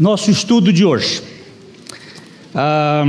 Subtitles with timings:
[0.00, 1.20] nosso estudo de hoje.
[2.54, 3.04] Ah,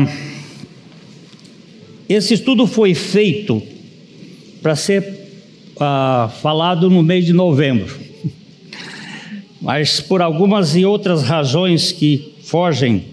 [2.09, 3.63] esse estudo foi feito
[4.61, 5.01] para ser
[5.79, 7.97] ah, falado no mês de novembro,
[9.61, 13.05] mas por algumas e outras razões que fogem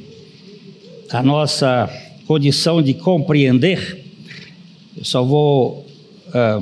[1.09, 1.89] da nossa
[2.27, 4.05] condição de compreender,
[4.97, 5.87] eu só vou
[6.35, 6.61] ah,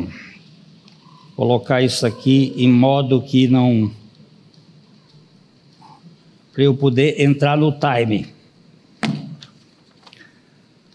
[1.35, 3.91] colocar isso aqui em modo que não
[6.57, 8.29] para eu poder entrar no time.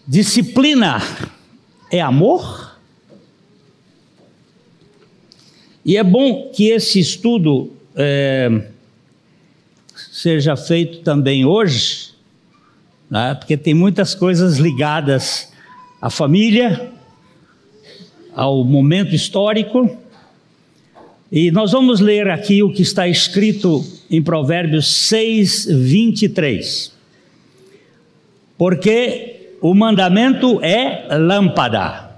[0.04, 1.00] Disciplina
[1.88, 2.76] é amor?
[5.84, 8.66] E é bom que esse estudo é,
[10.10, 12.12] seja feito também hoje,
[13.08, 15.52] né, porque tem muitas coisas ligadas
[16.00, 16.90] à família,
[18.34, 19.96] ao momento histórico.
[21.30, 26.92] E nós vamos ler aqui o que está escrito em Provérbios 6, 23.
[28.58, 32.10] Porque o mandamento é lâmpada,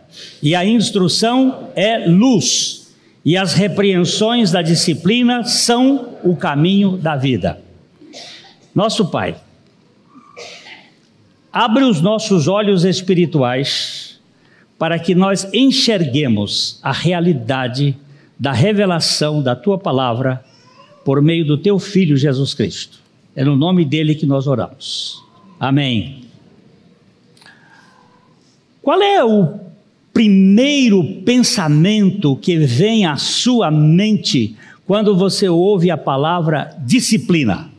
[0.43, 2.93] e a instrução é luz,
[3.25, 7.61] e as repreensões da disciplina são o caminho da vida.
[8.75, 9.37] Nosso Pai,
[11.53, 14.21] abre os nossos olhos espirituais
[14.77, 17.97] para que nós enxerguemos a realidade
[18.39, 20.45] da revelação da tua palavra
[21.05, 22.99] por meio do teu filho Jesus Cristo.
[23.37, 25.23] É no nome dele que nós oramos.
[25.59, 26.25] Amém.
[28.81, 29.61] Qual é o
[30.13, 37.71] primeiro pensamento que vem à sua mente quando você ouve a palavra disciplina?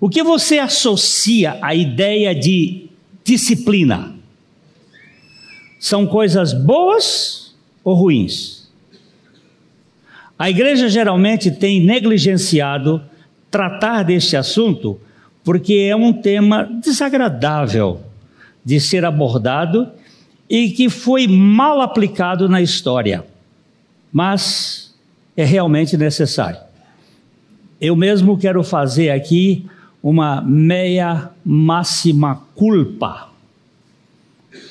[0.00, 2.86] O que você associa à ideia de
[3.24, 4.14] disciplina?
[5.78, 8.65] São coisas boas ou ruins?
[10.38, 13.00] A igreja geralmente tem negligenciado
[13.50, 15.00] tratar deste assunto
[15.42, 18.00] porque é um tema desagradável
[18.64, 19.88] de ser abordado
[20.50, 23.24] e que foi mal aplicado na história,
[24.12, 24.94] mas
[25.36, 26.58] é realmente necessário.
[27.80, 29.66] Eu mesmo quero fazer aqui
[30.02, 33.28] uma meia máxima culpa,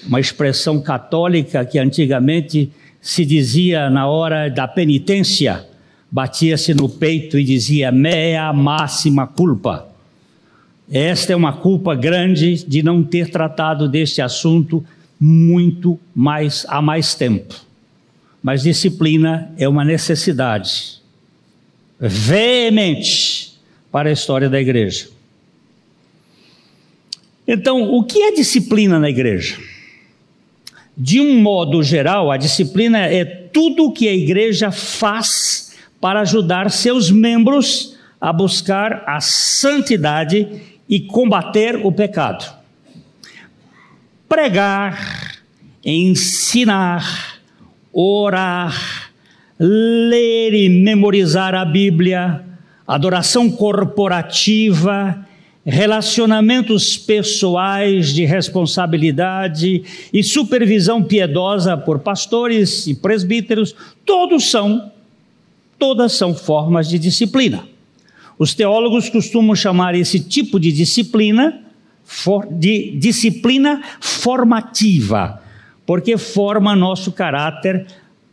[0.08, 2.72] uma expressão católica que antigamente
[3.06, 5.64] se dizia na hora da penitência,
[6.10, 9.88] batia-se no peito e dizia: mea máxima culpa.
[10.92, 14.84] Esta é uma culpa grande de não ter tratado deste assunto
[15.20, 17.54] muito mais há mais tempo.
[18.42, 21.00] Mas disciplina é uma necessidade
[22.00, 23.54] veemente
[23.92, 25.10] para a história da igreja.
[27.48, 29.60] Então, o que é disciplina na igreja?
[30.98, 36.72] De um modo geral, a disciplina é tudo o que a igreja faz para ajudar
[36.72, 42.46] seus membros a buscar a santidade e combater o pecado.
[44.28, 45.42] Pregar,
[45.84, 47.40] ensinar,
[47.92, 49.12] orar,
[49.60, 52.44] ler e memorizar a Bíblia,
[52.88, 55.26] adoração corporativa,
[55.66, 59.84] relacionamentos pessoais de responsabilidade
[60.14, 64.92] e supervisão piedosa por pastores e presbíteros, todos são,
[65.80, 67.68] todas são formas de disciplina.
[68.38, 71.62] Os teólogos costumam chamar esse tipo de disciplina
[72.52, 75.42] de disciplina formativa,
[75.88, 77.88] porque forma nosso caráter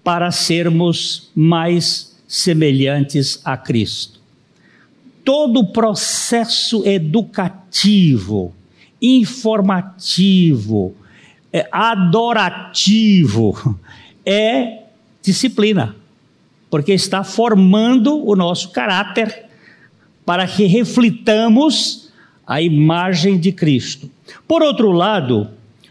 [0.05, 4.12] para sermos mais semelhantes a Cristo
[5.25, 8.53] todo o processo educativo,
[9.01, 10.95] informativo,
[11.53, 13.55] é, adorativo,
[14.25, 14.83] é
[15.23, 15.95] disciplina,
[16.71, 19.47] porque está formando o nosso caráter
[20.25, 22.11] para que reflitamos
[22.47, 24.11] a imagem de Cristo.
[24.47, 25.49] Por outro lado,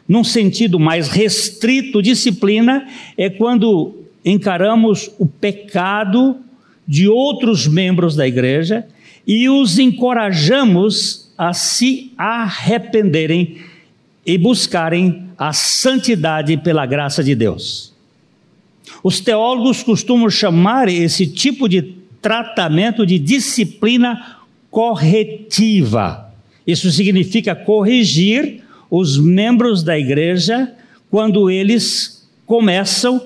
[0.07, 2.87] num sentido mais restrito, disciplina
[3.17, 6.37] é quando encaramos o pecado
[6.87, 8.85] de outros membros da igreja
[9.25, 13.57] e os encorajamos a se arrependerem
[14.25, 17.91] e buscarem a santidade pela graça de Deus.
[19.03, 24.37] Os teólogos costumam chamar esse tipo de tratamento de disciplina
[24.69, 26.31] corretiva.
[26.65, 30.71] Isso significa corrigir os membros da igreja
[31.09, 33.21] quando eles começam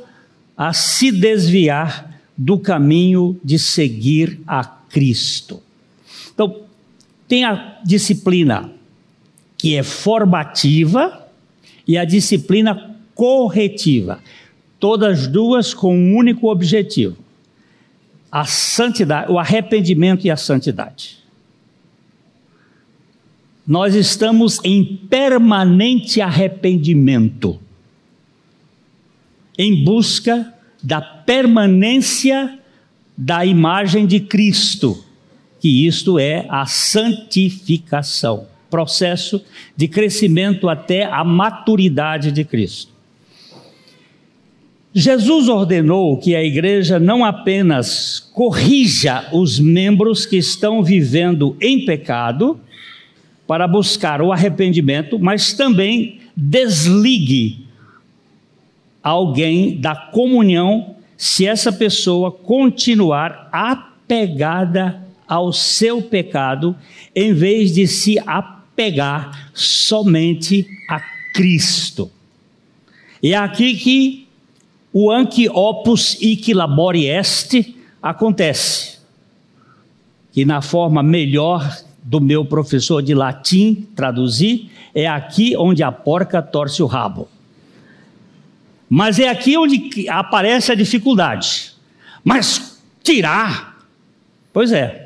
[0.56, 5.65] a se desviar do caminho de seguir a Cristo.
[6.36, 6.64] Então,
[7.28, 8.72] tem a disciplina
[9.58, 11.28] que é formativa
[11.88, 14.22] e a disciplina corretiva.
[14.80, 17.18] Todas duas com um único objetivo:
[18.30, 21.24] a santidade, o arrependimento e a santidade.
[23.66, 27.60] nós estamos em permanente arrependimento,
[29.58, 30.54] em busca
[30.84, 32.60] da permanência
[33.18, 35.05] da imagem de Cristo,
[35.66, 39.44] que isto é a santificação, processo
[39.76, 42.92] de crescimento até a maturidade de Cristo.
[44.94, 52.60] Jesus ordenou que a igreja não apenas corrija os membros que estão vivendo em pecado
[53.48, 57.66] para buscar o arrependimento, mas também desligue
[59.02, 66.76] alguém da comunhão se essa pessoa continuar apegada ao seu pecado,
[67.16, 71.00] em vez de se apegar somente a
[71.34, 72.12] Cristo.
[73.22, 74.28] E é aqui que
[74.94, 79.00] o anque opus ic labori est acontece.
[80.32, 81.68] Que na forma melhor
[82.04, 87.28] do meu professor de latim traduzir, é aqui onde a porca torce o rabo.
[88.88, 91.74] Mas é aqui onde aparece a dificuldade.
[92.24, 93.78] Mas tirar,
[94.54, 95.05] pois é.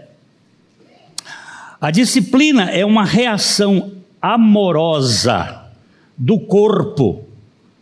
[1.81, 5.65] A disciplina é uma reação amorosa
[6.17, 7.23] do corpo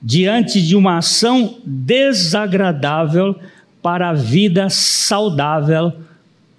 [0.01, 3.35] diante de uma ação desagradável
[3.81, 5.91] para a vida saudável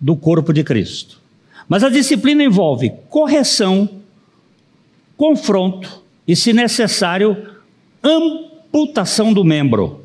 [0.00, 1.20] do corpo de Cristo.
[1.68, 3.88] Mas a disciplina envolve correção,
[5.16, 7.36] confronto e, se necessário,
[8.02, 10.04] amputação do membro.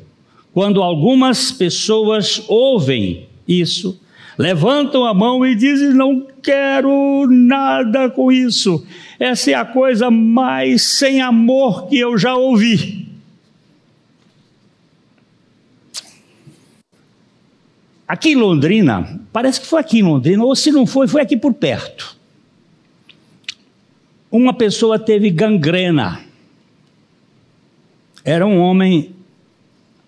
[0.52, 4.00] Quando algumas pessoas ouvem isso,
[4.38, 8.86] levantam a mão e dizem: Não quero nada com isso.
[9.18, 13.04] Essa é a coisa mais sem amor que eu já ouvi.
[18.06, 21.36] Aqui em Londrina, parece que foi aqui em Londrina, ou se não foi, foi aqui
[21.36, 22.16] por perto.
[24.30, 26.20] Uma pessoa teve gangrena.
[28.24, 29.14] Era um homem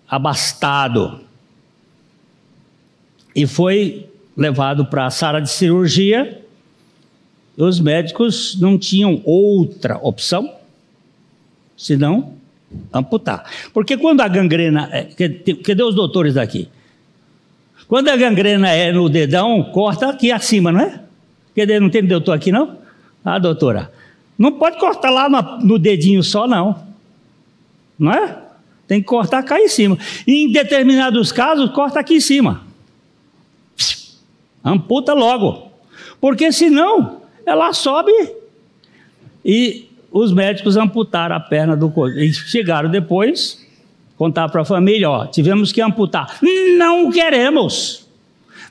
[0.07, 1.21] abastado.
[3.35, 6.41] E foi levado para a sala de cirurgia.
[7.57, 10.53] Os médicos não tinham outra opção
[11.75, 12.33] senão
[12.93, 13.49] amputar.
[13.73, 14.89] Porque quando a gangrena.
[14.91, 15.03] É,
[15.63, 16.69] cadê os doutores daqui?
[17.87, 21.01] Quando a gangrena é no dedão, corta aqui acima, não é?
[21.55, 22.77] Quer não tem doutor aqui, não?
[23.23, 23.91] Ah, doutora.
[24.37, 26.83] Não pode cortar lá no, no dedinho só, não.
[27.97, 28.37] Não é?
[28.87, 29.97] Tem que cortar cá em cima.
[30.27, 32.66] E em determinados casos, corta aqui em cima.
[34.67, 35.71] Amputa logo.
[36.19, 38.11] Porque senão, ela sobe
[39.45, 42.17] e os médicos amputaram a perna do corpo.
[42.17, 43.65] E chegaram depois,
[44.17, 46.37] contar para a família, ó, tivemos que amputar.
[46.77, 48.05] Não queremos.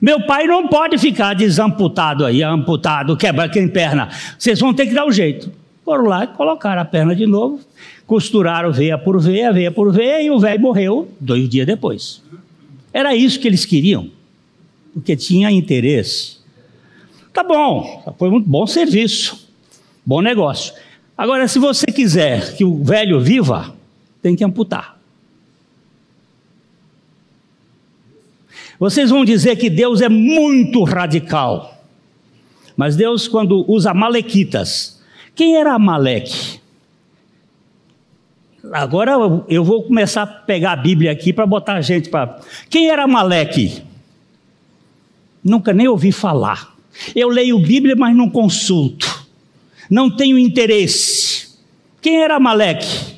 [0.01, 4.11] Meu pai não pode ficar desamputado aí, amputado, quebra quem perna.
[4.39, 5.51] Vocês vão ter que dar um jeito.
[5.83, 7.61] Foram lá e colocaram a perna de novo,
[8.07, 12.23] costuraram veia por veia, veia por veia, e o velho morreu dois dias depois.
[12.93, 14.11] Era isso que eles queriam,
[14.97, 16.39] porque tinha interesse.
[17.31, 19.47] Tá bom, foi um bom serviço,
[20.07, 20.73] bom negócio.
[21.19, 23.77] Agora, se você quiser que o velho viva,
[24.23, 24.99] tem que amputar.
[28.81, 31.79] Vocês vão dizer que Deus é muito radical.
[32.75, 35.03] Mas Deus, quando usa Malequitas,
[35.35, 36.59] quem era Amaleque?
[38.73, 39.13] Agora
[39.47, 42.41] eu vou começar a pegar a Bíblia aqui para botar a gente para.
[42.71, 43.85] Quem era Amaleque?
[45.47, 46.77] Nunca nem ouvi falar.
[47.15, 49.25] Eu leio Bíblia, mas não consulto.
[49.89, 51.57] Não tenho interesse.
[52.03, 53.15] Quem era Amaleque?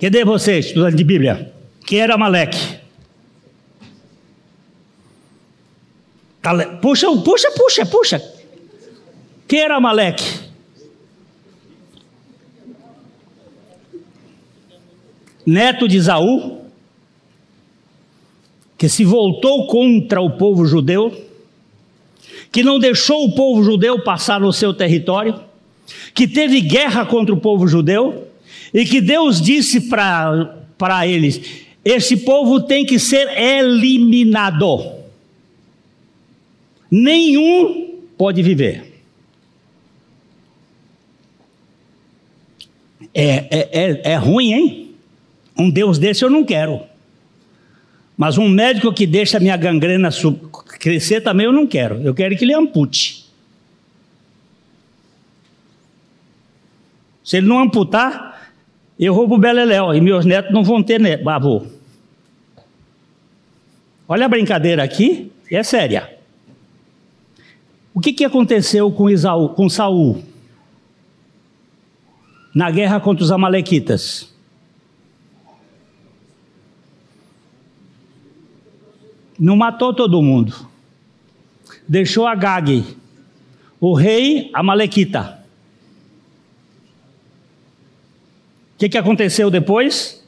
[0.00, 1.52] Cadê você, estudante de Bíblia?
[1.84, 2.78] Quem era Maleque?
[6.80, 8.32] Puxa, puxa, puxa, puxa.
[9.46, 10.45] Quem era Maleque?
[15.46, 16.62] Neto de Isaú,
[18.76, 21.24] que se voltou contra o povo judeu,
[22.50, 25.40] que não deixou o povo judeu passar no seu território,
[26.12, 28.26] que teve guerra contra o povo judeu,
[28.74, 34.96] e que Deus disse para eles: esse povo tem que ser eliminado.
[36.90, 38.94] Nenhum pode viver.
[43.14, 44.85] É, é, é, é ruim, hein?
[45.58, 46.82] Um Deus desse eu não quero.
[48.16, 50.10] Mas um médico que deixa a minha gangrena
[50.78, 52.00] crescer também eu não quero.
[52.02, 53.26] Eu quero que ele ampute.
[57.22, 58.52] Se ele não amputar,
[58.98, 61.66] eu para o Beleléu e meus netos não vão ter neto, avô.
[64.08, 66.16] Olha a brincadeira aqui, é séria.
[67.92, 70.22] O que, que aconteceu com, Isaú, com Saul
[72.54, 74.35] na guerra contra os amalequitas?
[79.38, 80.68] Não matou todo mundo.
[81.86, 82.84] Deixou Agag,
[83.80, 85.40] o rei amalequita.
[88.74, 90.22] O que, que aconteceu depois?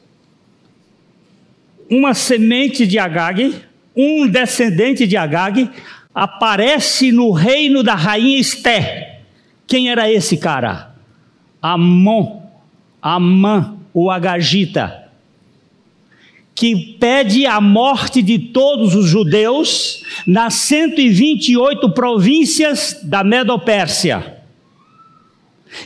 [1.91, 3.55] Uma semente de Agag,
[3.97, 5.71] um descendente de Agag,
[6.15, 9.21] aparece no reino da rainha Esté.
[9.67, 10.95] Quem era esse cara?
[11.61, 12.43] Amon,
[13.03, 15.08] Amã, o Agagita,
[16.59, 24.43] que pede a morte de todos os judeus nas 128 províncias da Medopérsia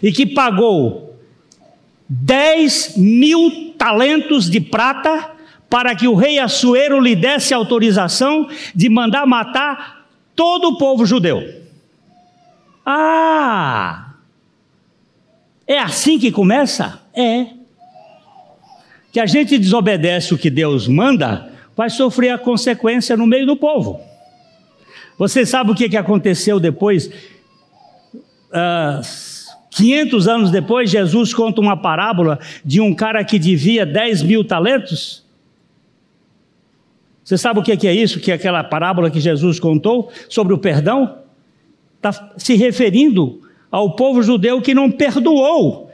[0.03, 1.15] e que pagou
[2.09, 5.33] 10 mil talentos de prata
[5.69, 11.43] para que o rei Assuero lhe desse autorização de mandar matar todo o povo judeu.
[12.87, 14.15] Ah!
[15.67, 17.03] É assim que começa?
[17.13, 17.62] É.
[19.13, 23.57] Que a gente desobedece o que Deus manda, vai sofrer a consequência no meio do
[23.57, 24.01] povo.
[25.19, 27.07] Você sabe o que, que aconteceu depois?
[27.07, 28.21] Uh,
[28.53, 29.01] ah,
[29.71, 35.23] 500 anos depois, Jesus conta uma parábola de um cara que devia 10 mil talentos.
[37.25, 38.21] Você sabe o que é isso?
[38.21, 41.19] Que é aquela parábola que Jesus contou sobre o perdão?
[41.97, 43.41] Está se referindo
[43.71, 45.92] ao povo judeu que não perdoou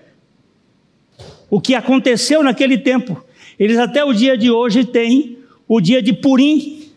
[1.50, 3.22] o que aconteceu naquele tempo.
[3.58, 6.90] Eles até o dia de hoje têm o dia de Purim,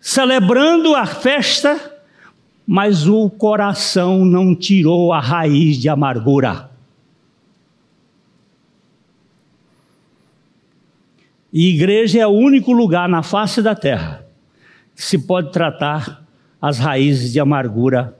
[0.00, 2.00] celebrando a festa,
[2.66, 6.70] mas o coração não tirou a raiz de amargura.
[11.52, 14.24] E igreja é o único lugar na face da terra
[14.94, 16.24] que se pode tratar
[16.60, 18.16] as raízes de amargura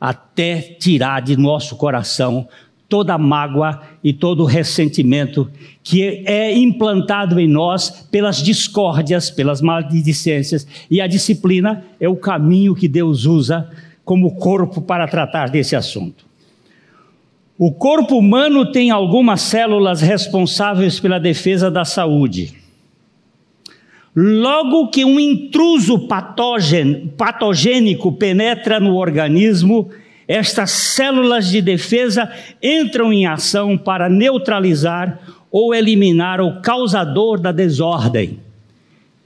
[0.00, 2.48] até tirar de nosso coração
[2.88, 5.50] toda mágoa e todo ressentimento
[5.82, 12.74] que é implantado em nós pelas discórdias, pelas maledicências, e a disciplina é o caminho
[12.74, 13.70] que Deus usa
[14.04, 16.26] como corpo para tratar desse assunto.
[17.58, 22.54] O corpo humano tem algumas células responsáveis pela defesa da saúde.
[24.14, 26.08] Logo que um intruso
[27.16, 29.90] patogênico penetra no organismo,
[30.28, 32.30] estas células de defesa
[32.62, 35.18] entram em ação para neutralizar
[35.50, 38.38] ou eliminar o causador da desordem.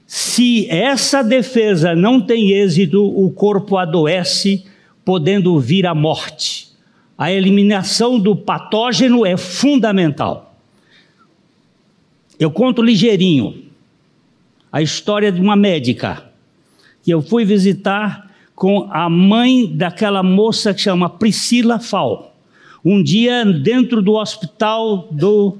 [0.07, 4.65] Se essa defesa não tem êxito, o corpo adoece,
[5.03, 6.69] podendo vir a morte.
[7.17, 10.55] A eliminação do patógeno é fundamental.
[12.39, 13.63] Eu conto ligeirinho
[14.71, 16.23] a história de uma médica
[17.03, 18.32] que eu fui visitar
[18.63, 22.33] com a mãe daquela moça que chama Priscila Fal.
[22.85, 25.57] Um dia dentro do hospital do,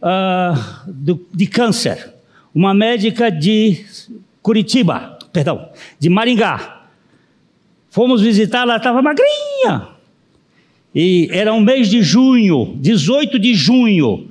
[0.00, 2.14] uh, do, de câncer,
[2.54, 3.84] uma médica de
[4.40, 6.86] Curitiba, perdão, de Maringá.
[7.90, 9.88] Fomos visitar, ela estava magrinha.
[10.94, 14.26] E era um mês de junho, 18 de junho.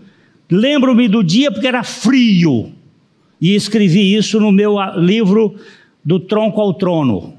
[0.50, 2.72] Lembro-me do dia porque era frio.
[3.40, 5.56] E escrevi isso no meu livro
[6.04, 7.37] Do Tronco ao Trono.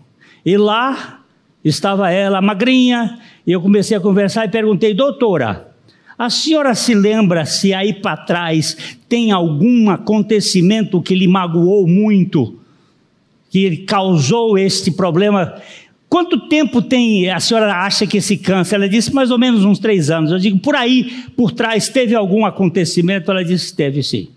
[0.49, 1.21] E lá
[1.63, 5.69] estava ela, magrinha, e eu comecei a conversar e perguntei, doutora,
[6.17, 12.59] a senhora se lembra se aí para trás tem algum acontecimento que lhe magoou muito,
[13.51, 15.61] que causou este problema?
[16.09, 18.77] Quanto tempo tem a senhora acha que esse câncer?
[18.77, 20.33] Ela disse mais ou menos uns três anos.
[20.33, 23.31] Eu digo, por aí, por trás, teve algum acontecimento?
[23.31, 24.31] Ela disse, teve sim.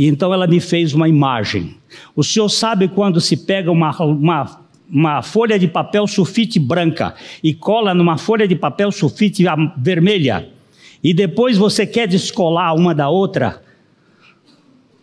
[0.00, 1.76] E então ela me fez uma imagem.
[2.16, 7.14] O senhor sabe quando se pega uma, uma, uma folha de papel sulfite branca
[7.44, 9.44] e cola numa folha de papel sulfite
[9.76, 10.48] vermelha,
[11.04, 13.62] e depois você quer descolar uma da outra,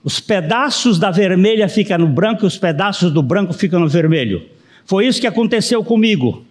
[0.04, 4.48] os pedaços da vermelha ficam no branco e os pedaços do branco ficam no vermelho.
[4.84, 6.44] Foi isso que aconteceu comigo.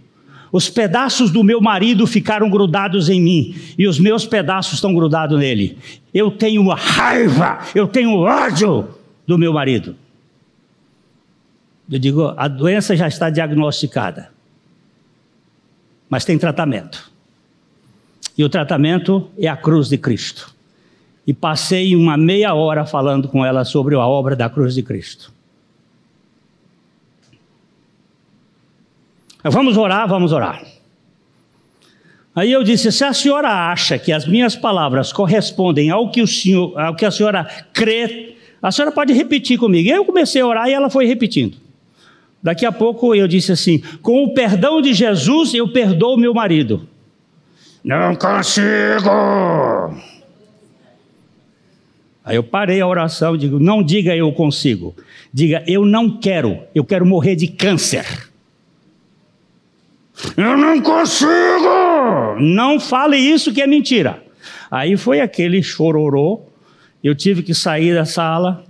[0.53, 5.39] Os pedaços do meu marido ficaram grudados em mim e os meus pedaços estão grudados
[5.39, 5.79] nele.
[6.15, 8.89] Eu tenho raiva, eu tenho ódio
[9.27, 9.97] do meu marido.
[11.91, 14.31] Eu digo, a doença já está diagnosticada,
[16.09, 17.11] mas tem tratamento.
[18.37, 20.55] E o tratamento é a cruz de Cristo.
[21.27, 25.33] E passei uma meia hora falando com ela sobre a obra da cruz de Cristo.
[29.51, 30.63] Vamos orar, vamos orar.
[32.35, 36.27] Aí eu disse: se a senhora acha que as minhas palavras correspondem ao que, o
[36.27, 39.89] senhor, ao que a senhora crê A senhora pode repetir comigo.
[39.89, 41.57] Eu comecei a orar e ela foi repetindo.
[42.43, 46.87] Daqui a pouco eu disse assim: Com o perdão de Jesus, eu perdoo meu marido.
[47.83, 49.11] Não consigo.
[52.25, 54.95] Aí eu parei a oração e digo: Não diga eu consigo.
[55.33, 56.59] Diga eu não quero.
[56.75, 58.05] Eu quero morrer de câncer.
[60.37, 62.41] Eu não consigo.
[62.41, 64.23] Não fale isso que é mentira.
[64.71, 66.43] Aí foi aquele chororô.
[67.03, 68.65] Eu tive que sair da sala,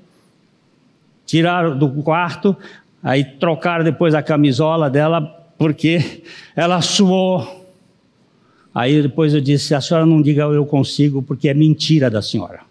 [1.25, 2.57] tirar do quarto,
[3.07, 5.21] Aí trocaram depois a camisola dela,
[5.57, 6.23] porque
[6.57, 7.65] ela suou.
[8.75, 12.63] Aí depois eu disse: a senhora não diga eu consigo, porque é mentira da senhora.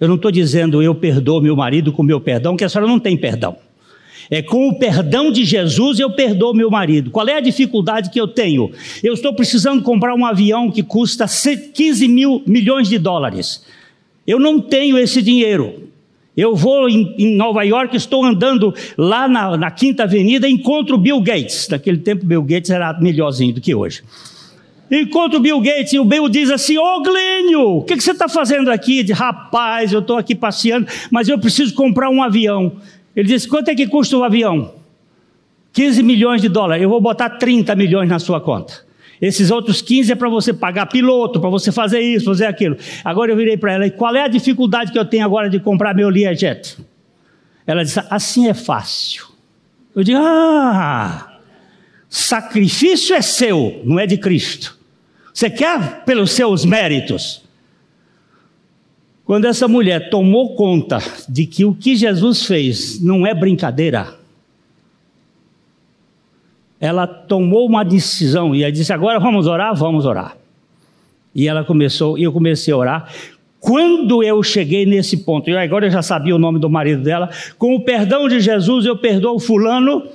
[0.00, 2.98] Eu não estou dizendo eu perdoo meu marido com meu perdão, que a senhora não
[2.98, 3.58] tem perdão.
[4.30, 7.10] É com o perdão de Jesus eu perdoo meu marido.
[7.10, 8.70] Qual é a dificuldade que eu tenho?
[9.02, 13.64] Eu estou precisando comprar um avião que custa 15 mil milhões de dólares.
[14.24, 15.90] Eu não tenho esse dinheiro.
[16.36, 21.20] Eu vou em, em, Nova York, estou andando lá na, na Quinta Avenida, encontro Bill
[21.20, 21.68] Gates.
[21.68, 24.02] Naquele tempo, Bill Gates era melhorzinho do que hoje.
[24.90, 28.12] Encontro Bill Gates e o Bill diz assim: Ô oh, Glênio, o que, que, você
[28.12, 29.02] está fazendo aqui?
[29.02, 32.76] De rapaz, eu estou aqui passeando, mas eu preciso comprar um avião.
[33.14, 34.74] Ele diz: quanto é que custa o avião?
[35.72, 36.82] 15 milhões de dólares.
[36.82, 38.88] Eu vou botar 30 milhões na sua conta.
[39.20, 42.76] Esses outros 15 é para você pagar piloto, para você fazer isso, fazer aquilo.
[43.04, 45.60] Agora eu virei para ela, e qual é a dificuldade que eu tenho agora de
[45.60, 46.78] comprar meu Learjet?
[47.66, 49.26] Ela disse, assim é fácil.
[49.94, 51.38] Eu digo, ah,
[52.08, 54.78] sacrifício é seu, não é de Cristo.
[55.34, 57.42] Você quer pelos seus méritos.
[59.30, 64.18] Quando essa mulher tomou conta de que o que Jesus fez não é brincadeira,
[66.80, 69.72] ela tomou uma decisão e ela disse: Agora vamos orar?
[69.72, 70.36] Vamos orar.
[71.32, 73.14] E ela começou, e eu comecei a orar.
[73.60, 77.30] Quando eu cheguei nesse ponto, e agora eu já sabia o nome do marido dela,
[77.56, 80.08] com o perdão de Jesus eu perdoo fulano,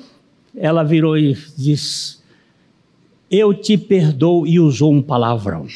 [0.57, 2.17] ela virou e disse:
[3.31, 5.67] Eu te perdoo, e usou um palavrão.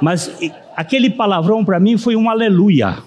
[0.00, 0.32] Mas
[0.78, 2.98] aquele palavrão para mim foi um aleluia.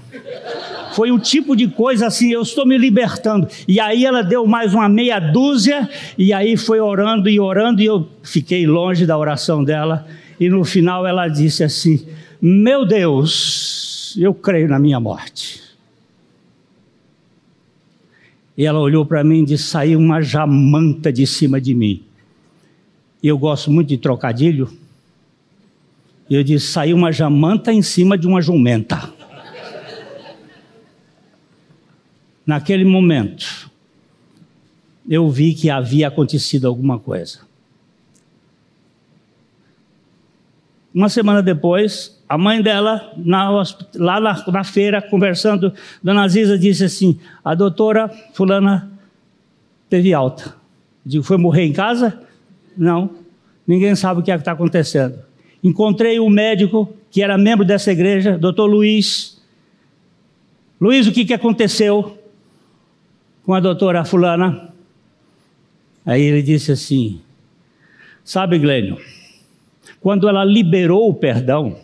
[0.94, 3.48] Foi um tipo de coisa assim, eu estou me libertando.
[3.66, 7.86] E aí ela deu mais uma meia dúzia, e aí foi orando e orando, e
[7.86, 10.06] eu fiquei longe da oração dela.
[10.38, 12.06] E no final ela disse assim:
[12.42, 15.62] Meu Deus, eu creio na minha morte.
[18.58, 22.04] E ela olhou para mim e disse: Saiu uma jamanta de cima de mim.
[23.24, 24.81] E eu gosto muito de trocadilho.
[26.32, 29.12] E eu disse: Saiu uma jamanta em cima de uma jumenta.
[32.48, 33.70] Naquele momento,
[35.10, 37.40] eu vi que havia acontecido alguma coisa.
[40.96, 43.50] Uma semana depois, a mãe dela, na,
[43.96, 48.90] lá na, na, feira, conversando, Dona Aziza disse assim: a doutora Fulana
[49.90, 50.56] teve alta.
[51.06, 52.22] Eu digo, foi morrer em casa?
[52.78, 53.18] Não,
[53.68, 55.31] ninguém sabe o que é está acontecendo.
[55.64, 59.42] Encontrei um médico que era membro dessa igreja, doutor Luiz.
[60.80, 62.18] Luiz, o que, que aconteceu?
[63.44, 64.70] com a doutora Fulana.
[66.06, 67.22] Aí ele disse assim:
[68.24, 68.98] Sabe, Glênio,
[70.00, 71.78] quando ela liberou o perdão,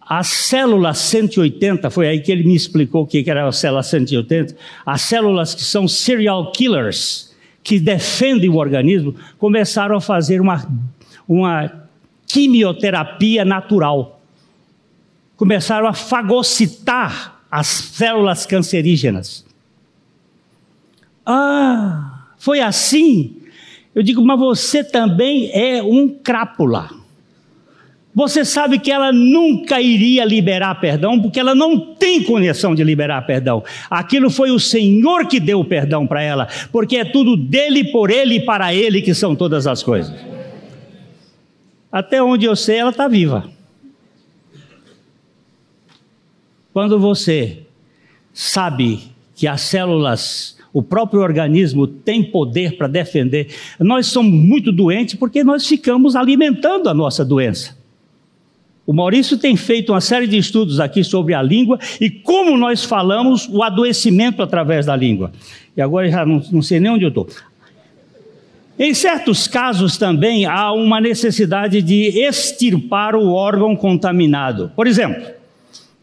[0.00, 4.56] a célula 180, foi aí que ele me explicou o que era a célula 180,
[4.84, 10.66] as células que são serial killers, que defendem o organismo, começaram a fazer uma,
[11.26, 11.81] uma
[12.32, 14.18] quimioterapia natural.
[15.36, 19.44] Começaram a fagocitar as células cancerígenas.
[21.26, 23.36] Ah, foi assim?
[23.94, 26.90] Eu digo, mas você também é um crápula.
[28.14, 33.26] Você sabe que ela nunca iria liberar perdão, porque ela não tem condição de liberar
[33.26, 33.62] perdão.
[33.90, 38.10] Aquilo foi o Senhor que deu o perdão para ela, porque é tudo dele, por
[38.10, 40.31] ele e para ele que são todas as coisas.
[41.92, 43.48] Até onde eu sei, ela está viva.
[46.72, 47.66] Quando você
[48.32, 53.48] sabe que as células o próprio organismo tem poder para defender.
[53.78, 57.76] Nós somos muito doentes porque nós ficamos alimentando a nossa doença.
[58.86, 62.84] O Maurício tem feito uma série de estudos aqui sobre a língua e como nós
[62.84, 65.30] falamos o adoecimento através da língua.
[65.76, 67.28] E agora já não, não sei nem onde eu estou.
[68.78, 74.72] Em certos casos também há uma necessidade de extirpar o órgão contaminado.
[74.74, 75.24] Por exemplo,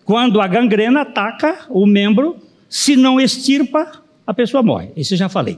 [0.05, 2.37] quando a gangrena ataca o membro,
[2.69, 3.91] se não extirpa,
[4.25, 4.91] a pessoa morre.
[4.95, 5.57] Isso eu já falei.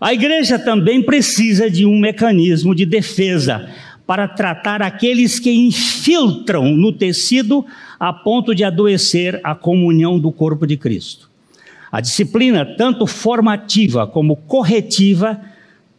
[0.00, 3.68] A igreja também precisa de um mecanismo de defesa
[4.06, 7.66] para tratar aqueles que infiltram no tecido
[7.98, 11.28] a ponto de adoecer a comunhão do corpo de Cristo.
[11.90, 15.40] A disciplina, tanto formativa como corretiva,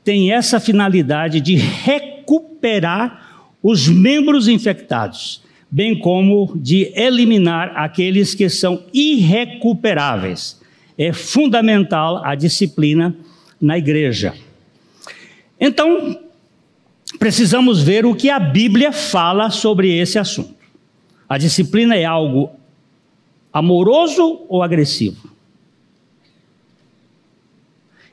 [0.04, 8.84] tem essa finalidade de recuperar os membros infectados, bem como de eliminar aqueles que são
[8.94, 10.62] irrecuperáveis.
[10.98, 13.16] É fundamental a disciplina
[13.60, 14.34] na igreja.
[15.60, 16.20] Então,
[17.18, 20.56] precisamos ver o que a Bíblia fala sobre esse assunto.
[21.28, 22.52] A disciplina é algo
[23.52, 25.33] amoroso ou agressivo?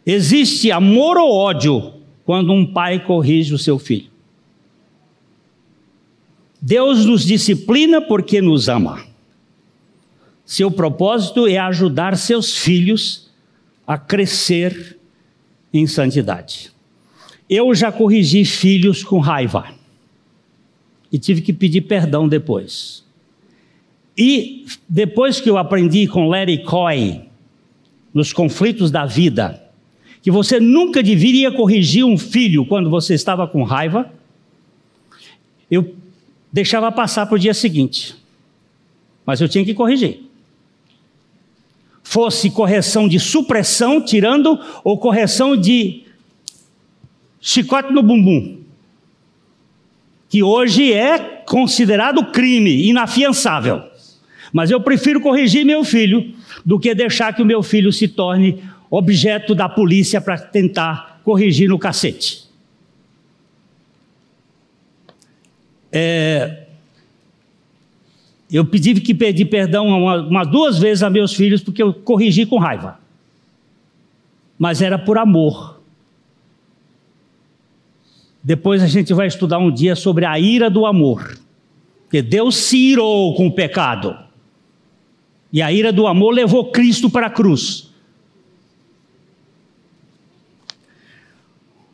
[0.04, 1.92] Existe amor ou ódio
[2.24, 4.10] quando um pai corrige o seu filho?
[6.60, 9.04] Deus nos disciplina porque nos ama.
[10.44, 13.30] Seu propósito é ajudar seus filhos
[13.86, 14.98] a crescer
[15.72, 16.72] em santidade.
[17.48, 19.72] Eu já corrigi filhos com raiva
[21.12, 23.04] e tive que pedir perdão depois.
[24.16, 27.22] E depois que eu aprendi com Larry Coy,
[28.12, 29.69] nos conflitos da vida,
[30.22, 34.12] que você nunca deveria corrigir um filho quando você estava com raiva,
[35.70, 35.94] eu
[36.52, 38.14] deixava passar para o dia seguinte.
[39.24, 40.20] Mas eu tinha que corrigir.
[42.02, 46.02] Fosse correção de supressão, tirando, ou correção de
[47.40, 48.58] chicote no bumbum,
[50.28, 53.82] que hoje é considerado crime, inafiançável.
[54.52, 58.62] Mas eu prefiro corrigir meu filho do que deixar que o meu filho se torne
[58.90, 62.50] objeto da polícia para tentar corrigir no cacete.
[65.92, 66.66] É,
[68.50, 72.44] eu tive que pedir perdão umas uma, duas vezes a meus filhos porque eu corrigi
[72.44, 72.98] com raiva.
[74.58, 75.80] Mas era por amor.
[78.42, 81.38] Depois a gente vai estudar um dia sobre a ira do amor.
[82.02, 84.16] Porque Deus se irou com o pecado.
[85.52, 87.89] E a ira do amor levou Cristo para a cruz.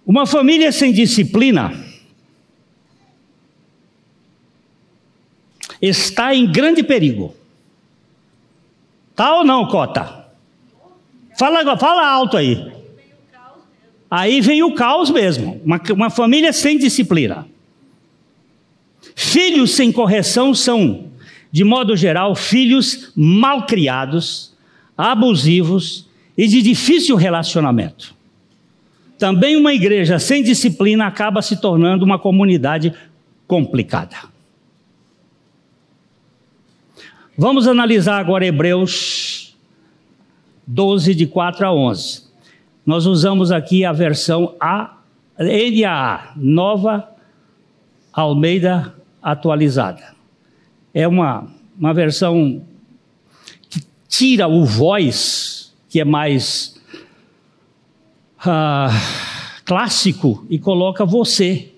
[0.07, 1.85] Uma família sem disciplina
[5.83, 7.35] está em grande perigo.
[9.17, 10.27] Tá ou não, Cota?
[11.37, 12.73] Fala, fala alto aí.
[14.09, 15.61] Aí vem o caos mesmo.
[15.65, 17.47] Uma, uma família sem disciplina.
[19.15, 21.11] Filhos sem correção são,
[21.51, 24.55] de modo geral, filhos mal criados,
[24.97, 26.07] abusivos
[26.39, 28.16] e de difícil relacionamento.
[29.19, 32.93] Também uma igreja sem disciplina acaba se tornando uma comunidade
[33.47, 34.17] complicada.
[37.37, 39.57] Vamos analisar agora Hebreus
[40.67, 42.25] 12, de 4 a 11.
[42.85, 44.99] Nós usamos aqui a versão A,
[45.39, 47.09] NAA, Nova
[48.13, 50.15] Almeida Atualizada.
[50.95, 51.47] É uma,
[51.79, 52.63] uma versão
[53.69, 56.76] que tira o voz, que é mais
[58.45, 58.91] ah,
[59.65, 61.71] clássico e coloca você,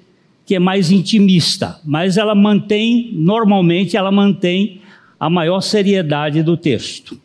[0.45, 4.81] que é mais intimista, mas ela mantém, normalmente, ela mantém
[5.19, 7.21] a maior seriedade do texto.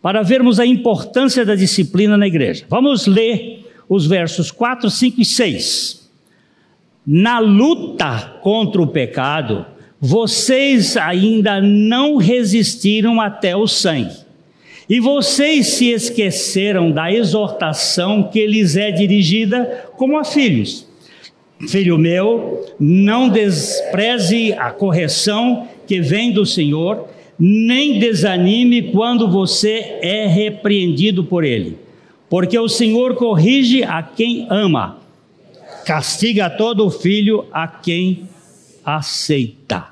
[0.00, 5.24] Para vermos a importância da disciplina na igreja, vamos ler os versos 4, 5 e
[5.24, 6.10] 6.
[7.06, 9.66] Na luta contra o pecado,
[10.00, 14.21] vocês ainda não resistiram até o sangue
[14.88, 20.86] e vocês se esqueceram da exortação que lhes é dirigida como a filhos.
[21.68, 30.26] Filho meu, não despreze a correção que vem do Senhor, nem desanime quando você é
[30.26, 31.78] repreendido por ele.
[32.28, 34.98] Porque o Senhor corrige a quem ama,
[35.84, 38.28] castiga todo filho a quem
[38.84, 39.91] aceita.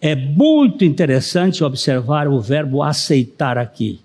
[0.00, 4.00] É muito interessante observar o verbo aceitar aqui,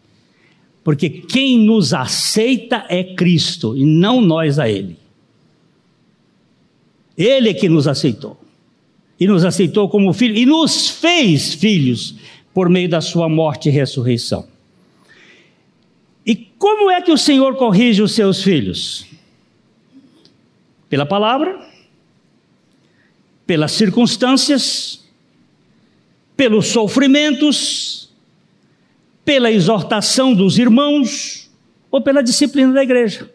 [0.84, 4.98] porque quem nos aceita é Cristo e não nós a Ele.
[7.16, 8.40] Ele é que nos aceitou,
[9.20, 12.16] e nos aceitou como filho, e nos fez filhos
[12.54, 14.48] por meio da Sua morte e ressurreição.
[16.26, 19.06] E como é que o Senhor corrige os seus filhos?
[20.90, 21.68] Pela palavra,
[23.46, 25.03] pelas circunstâncias,
[26.36, 28.10] pelos sofrimentos,
[29.24, 31.50] pela exortação dos irmãos
[31.90, 33.30] ou pela disciplina da igreja.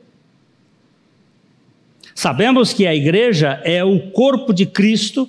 [2.15, 5.29] Sabemos que a igreja é o corpo de Cristo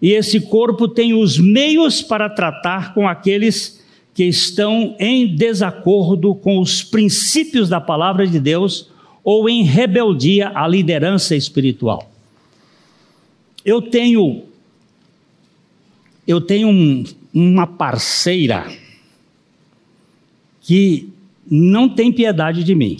[0.00, 6.58] e esse corpo tem os meios para tratar com aqueles que estão em desacordo com
[6.60, 8.88] os princípios da palavra de Deus
[9.22, 12.10] ou em rebeldia à liderança espiritual.
[13.64, 14.44] Eu tenho
[16.26, 18.70] eu tenho um, uma parceira
[20.60, 21.10] que
[21.48, 22.98] não tem piedade de mim.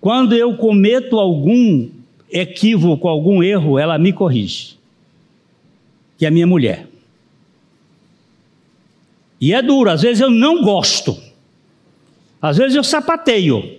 [0.00, 1.88] Quando eu cometo algum
[2.30, 4.76] equívoco, algum erro, ela me corrige.
[6.18, 6.88] Que é minha mulher.
[9.40, 11.16] E é duro, às vezes eu não gosto.
[12.42, 13.78] Às vezes eu sapateio.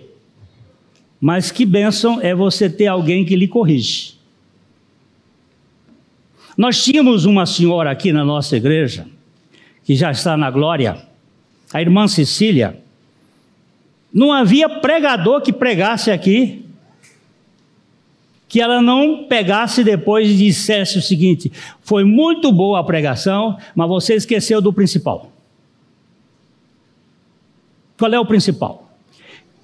[1.20, 4.15] Mas que bênção é você ter alguém que lhe corrige.
[6.56, 9.06] Nós tínhamos uma senhora aqui na nossa igreja,
[9.84, 10.96] que já está na glória,
[11.72, 12.80] a irmã Cecília.
[14.12, 16.64] Não havia pregador que pregasse aqui
[18.48, 23.88] que ela não pegasse depois e dissesse o seguinte: foi muito boa a pregação, mas
[23.88, 25.30] você esqueceu do principal.
[27.98, 28.85] Qual é o principal?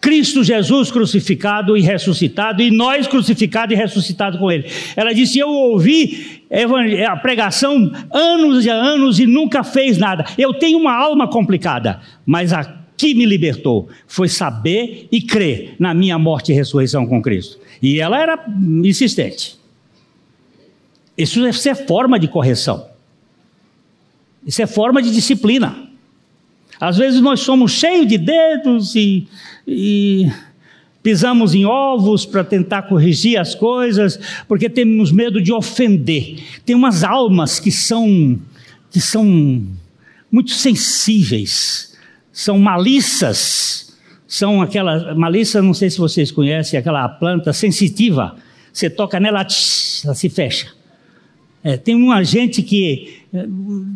[0.03, 4.67] Cristo Jesus crucificado e ressuscitado, e nós crucificados e ressuscitados com Ele.
[4.97, 6.43] Ela disse: Eu ouvi
[7.09, 10.27] a pregação anos e anos e nunca fez nada.
[10.37, 15.95] Eu tenho uma alma complicada, mas a que me libertou foi saber e crer na
[15.95, 17.59] minha morte e ressurreição com Cristo.
[17.81, 18.45] E ela era
[18.85, 19.57] insistente.
[21.17, 22.89] Isso é forma de correção.
[24.45, 25.89] Isso é forma de disciplina.
[26.81, 29.29] Às vezes nós somos cheios de dedos e,
[29.67, 30.31] e
[31.03, 36.43] pisamos em ovos para tentar corrigir as coisas, porque temos medo de ofender.
[36.65, 38.39] Tem umas almas que são
[38.91, 39.25] que são
[40.31, 41.97] muito sensíveis,
[42.31, 43.97] são malícias,
[44.27, 48.37] são aquela malícia, não sei se vocês conhecem, aquela planta sensitiva.
[48.73, 50.69] Você toca nela, ela se fecha.
[51.65, 53.47] É, tem uma gente que é,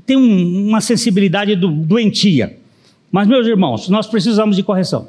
[0.04, 2.58] tem um, uma sensibilidade do, doentia.
[3.10, 5.08] Mas, meus irmãos, nós precisamos de correção.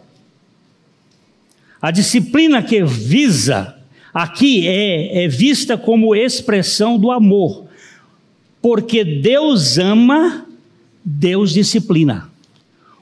[1.82, 3.76] A disciplina que visa
[4.14, 7.66] aqui é, é vista como expressão do amor,
[8.62, 10.46] porque Deus ama,
[11.06, 12.30] Deus disciplina.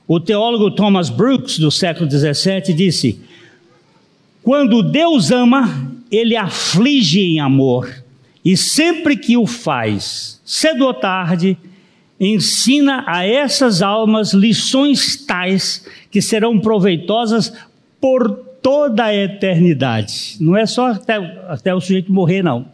[0.07, 3.19] O teólogo Thomas Brooks, do século XVII, disse:
[4.43, 7.89] Quando Deus ama, ele aflige em amor,
[8.43, 11.57] e sempre que o faz, cedo ou tarde,
[12.19, 17.51] ensina a essas almas lições tais que serão proveitosas
[17.99, 20.37] por toda a eternidade.
[20.39, 22.65] Não é só até, até o sujeito morrer, não.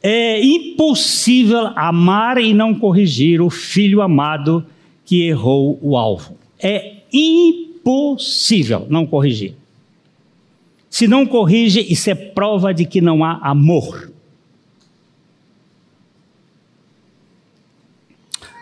[0.00, 4.64] É impossível amar e não corrigir o filho amado
[5.04, 6.38] que errou o alvo.
[6.56, 9.56] É impossível não corrigir.
[10.88, 14.12] Se não corrige, isso é prova de que não há amor.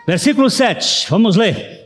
[0.07, 1.78] Versículo 7, vamos ler.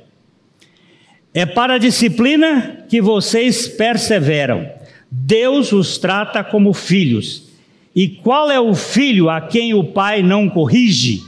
[1.34, 4.70] É para a disciplina que vocês perseveram.
[5.10, 7.52] Deus os trata como filhos.
[7.96, 11.24] E qual é o filho a quem o pai não corrige?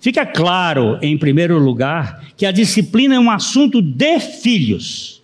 [0.00, 5.22] Fica claro, em primeiro lugar, que a disciplina é um assunto de filhos,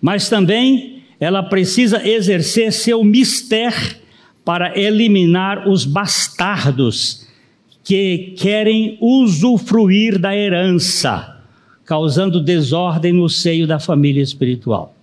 [0.00, 3.96] mas também ela precisa exercer seu mistério
[4.44, 7.28] para eliminar os bastardos
[7.84, 11.37] que querem usufruir da herança,
[11.88, 14.94] causando desordem no seio da família espiritual.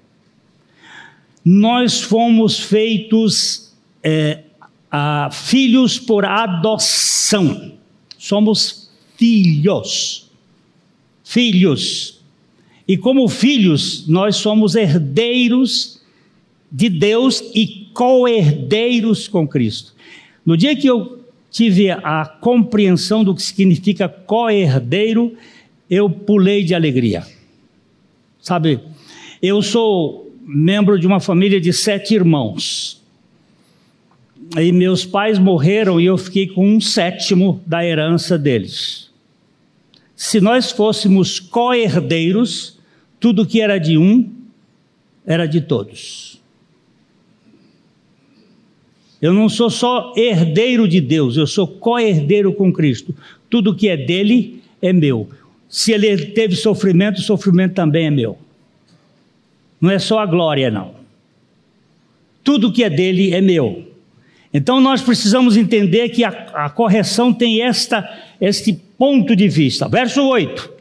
[1.43, 4.43] Nós fomos feitos é,
[4.91, 7.71] a, filhos por adoção,
[8.19, 10.29] somos filhos.
[11.23, 12.19] Filhos.
[12.87, 15.99] E como filhos, nós somos herdeiros
[16.71, 19.95] de Deus e co-herdeiros com Cristo.
[20.45, 25.35] No dia que eu tive a compreensão do que significa co-herdeiro,
[25.89, 27.25] eu pulei de alegria.
[28.39, 28.79] Sabe,
[29.41, 33.01] eu sou membro de uma família de sete irmãos.
[34.57, 39.09] E meus pais morreram e eu fiquei com um sétimo da herança deles.
[40.15, 42.79] Se nós fôssemos co-herdeiros,
[43.19, 44.31] tudo que era de um
[45.25, 46.39] era de todos.
[49.21, 53.15] Eu não sou só herdeiro de Deus, eu sou co-herdeiro com Cristo.
[53.49, 55.27] Tudo que é dele é meu.
[55.67, 58.37] Se ele teve sofrimento, o sofrimento também é meu.
[59.79, 60.95] Não é só a glória, não.
[62.43, 63.91] Tudo que é dele é meu.
[64.53, 69.87] Então nós precisamos entender que a, a correção tem esta, este ponto de vista.
[69.89, 70.71] Verso 8.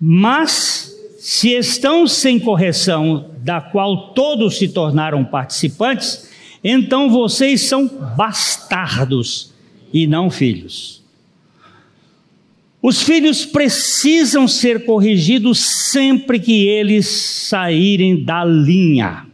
[0.00, 6.30] Mas se estão sem correção, da qual todos se tornaram participantes,
[6.62, 9.52] então vocês são bastardos
[9.92, 10.99] e não filhos.
[12.82, 15.58] Os filhos precisam ser corrigidos
[15.90, 19.26] sempre que eles saírem da linha.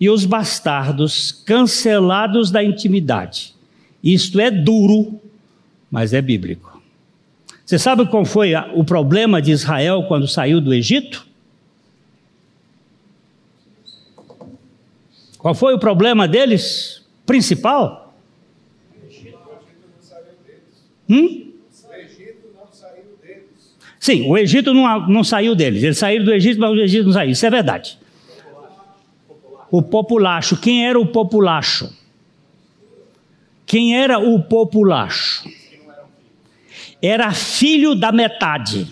[0.00, 3.54] E os bastardos cancelados da intimidade.
[4.02, 5.20] Isto é duro,
[5.90, 6.82] mas é bíblico.
[7.64, 11.26] Você sabe qual foi o problema de Israel quando saiu do Egito?
[15.38, 18.14] Qual foi o problema deles principal?
[21.08, 21.45] Hum?
[24.06, 25.82] Sim, o Egito não, não saiu deles.
[25.82, 27.32] Eles saíram do Egito, mas o Egito não saiu.
[27.32, 27.98] Isso é verdade.
[29.68, 30.56] O populacho.
[30.58, 31.92] Quem era o populacho?
[33.66, 35.50] Quem era o populacho?
[37.02, 38.86] Era filho da metade.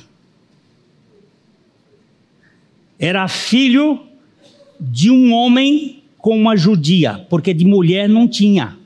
[2.98, 4.00] Era filho
[4.81, 8.77] de um homem com uma judia, porque de mulher não tinha.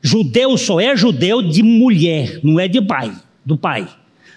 [0.00, 3.86] Judeu só é judeu de mulher, não é de pai, do pai.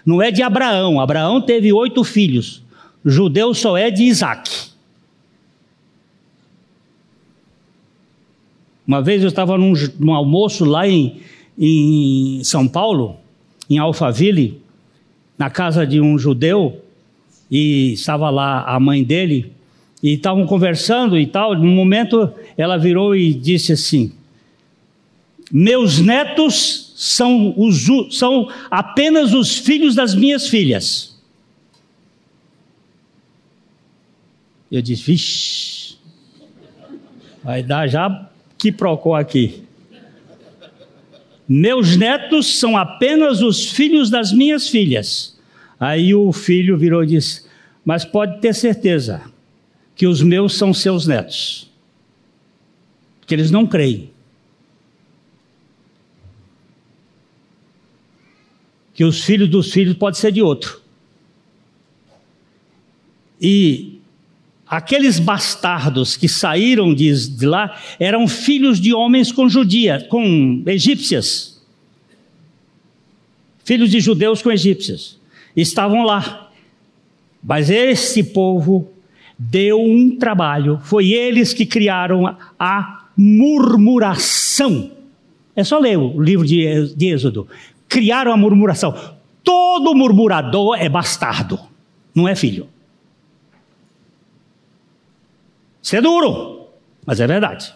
[0.06, 1.00] Não é de Abraão.
[1.00, 2.62] Abraão teve oito filhos.
[3.06, 4.50] Judeu só é de Isaac.
[8.86, 11.22] Uma vez eu estava num, num almoço lá em,
[11.58, 13.18] em São Paulo,
[13.70, 14.62] em Alphaville,
[15.38, 16.82] na casa de um judeu,
[17.50, 19.52] e estava lá a mãe dele,
[20.02, 21.56] e estavam conversando e tal.
[21.56, 24.12] No momento, ela virou e disse assim:
[25.56, 27.86] Meus netos são, os,
[28.18, 31.16] são apenas os filhos das minhas filhas.
[34.72, 35.98] Eu disse, vixe,
[37.44, 39.64] vai dar já que procou aqui.
[41.48, 45.38] Meus netos são apenas os filhos das minhas filhas.
[45.80, 47.46] Aí o filho virou e disse:
[47.86, 49.22] Mas pode ter certeza
[49.96, 51.70] que os meus são seus netos.
[53.20, 54.13] Porque eles não creem.
[58.94, 60.82] Que os filhos dos filhos pode ser de outro.
[63.42, 64.00] E
[64.68, 71.62] aqueles bastardos que saíram de, de lá eram filhos de homens com judia, com egípcias.
[73.64, 75.20] Filhos de judeus com egípcias.
[75.56, 76.52] Estavam lá.
[77.44, 78.90] Mas esse povo
[79.38, 80.80] deu um trabalho.
[80.84, 84.92] Foi eles que criaram a murmuração.
[85.56, 87.48] É só ler o livro de, de Êxodo
[87.94, 89.16] criaram a murmuração.
[89.44, 91.60] Todo murmurador é bastardo,
[92.16, 92.68] não é filho.
[95.82, 96.70] Isso é duro,
[97.06, 97.72] mas é verdade.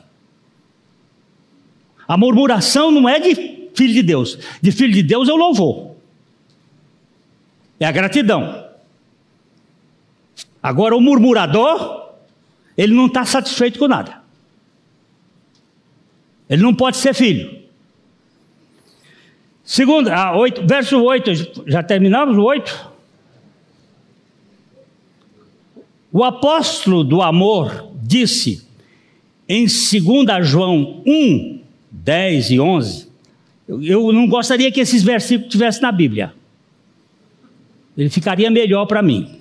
[2.08, 3.36] A murmuração não é de
[3.76, 4.40] filho de Deus.
[4.60, 5.96] De filho de Deus é o louvor.
[7.80, 8.66] É a gratidão.
[10.64, 12.14] Agora, o murmurador,
[12.76, 14.24] ele não está satisfeito com nada.
[16.50, 17.57] Ele não pode ser filho.
[19.68, 22.90] Segundo, ah, 8, verso 8, já terminamos o 8?
[26.10, 28.66] O apóstolo do amor disse
[29.46, 31.60] em 2 João 1,
[31.92, 33.10] 10 e 11,
[33.68, 36.34] eu, eu não gostaria que esses versículos estivessem na Bíblia.
[37.98, 39.38] Ele ficaria melhor para mim.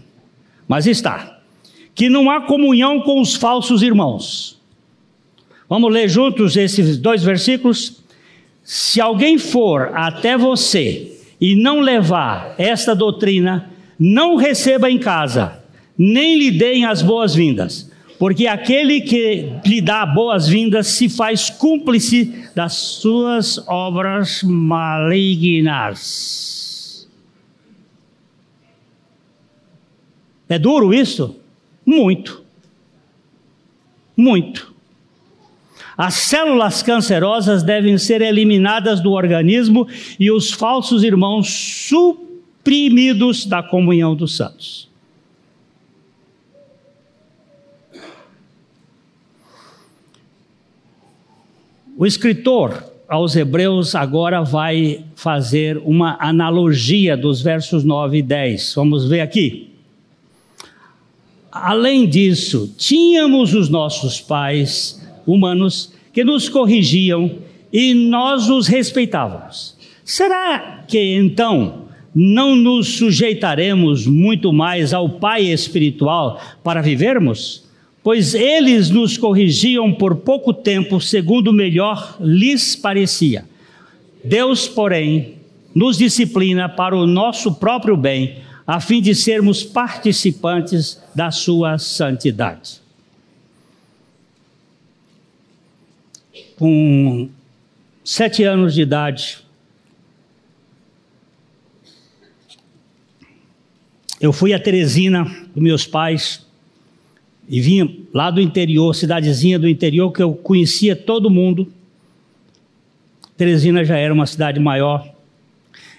[0.66, 1.38] Mas está.
[1.94, 4.60] Que não há comunhão com os falsos irmãos.
[5.68, 8.04] Vamos ler juntos esses dois versículos?
[8.66, 15.62] Se alguém for até você e não levar esta doutrina, não receba em casa,
[15.96, 22.72] nem lhe deem as boas-vindas, porque aquele que lhe dá boas-vindas se faz cúmplice das
[22.72, 25.86] suas obras malignas.
[30.48, 31.36] É duro isso?
[31.86, 32.44] Muito.
[34.16, 34.75] Muito.
[35.96, 39.88] As células cancerosas devem ser eliminadas do organismo
[40.20, 41.48] e os falsos irmãos
[41.88, 44.86] suprimidos da comunhão dos santos.
[51.96, 58.74] O escritor aos Hebreus agora vai fazer uma analogia dos versos 9 e 10.
[58.74, 59.70] Vamos ver aqui.
[61.50, 67.38] Além disso, tínhamos os nossos pais humanos que nos corrigiam
[67.72, 69.76] e nós os respeitávamos.
[70.04, 77.64] Será que então não nos sujeitaremos muito mais ao Pai espiritual para vivermos?
[78.02, 83.44] Pois eles nos corrigiam por pouco tempo, segundo melhor lhes parecia.
[84.24, 85.34] Deus, porém,
[85.74, 92.85] nos disciplina para o nosso próprio bem, a fim de sermos participantes da sua santidade.
[96.56, 97.28] Com
[98.02, 99.38] sete anos de idade,
[104.20, 106.46] eu fui a Teresina com meus pais
[107.48, 111.70] e vinha lá do interior, cidadezinha do interior, que eu conhecia todo mundo.
[113.36, 115.14] Teresina já era uma cidade maior.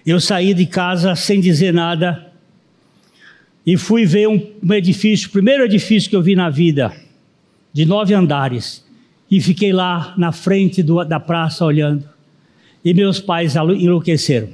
[0.06, 2.32] Eu saí de casa sem dizer nada
[3.66, 6.96] e fui ver um, um edifício, o primeiro edifício que eu vi na vida,
[7.72, 8.87] de nove andares,
[9.30, 12.08] e fiquei lá na frente do, da praça olhando.
[12.84, 14.50] E meus pais enlouqueceram.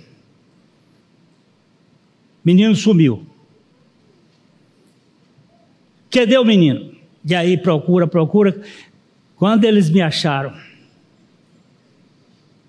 [2.43, 3.25] Menino sumiu.
[6.09, 6.91] Cadê o menino?
[7.25, 8.59] E aí procura, procura.
[9.35, 10.53] Quando eles me acharam,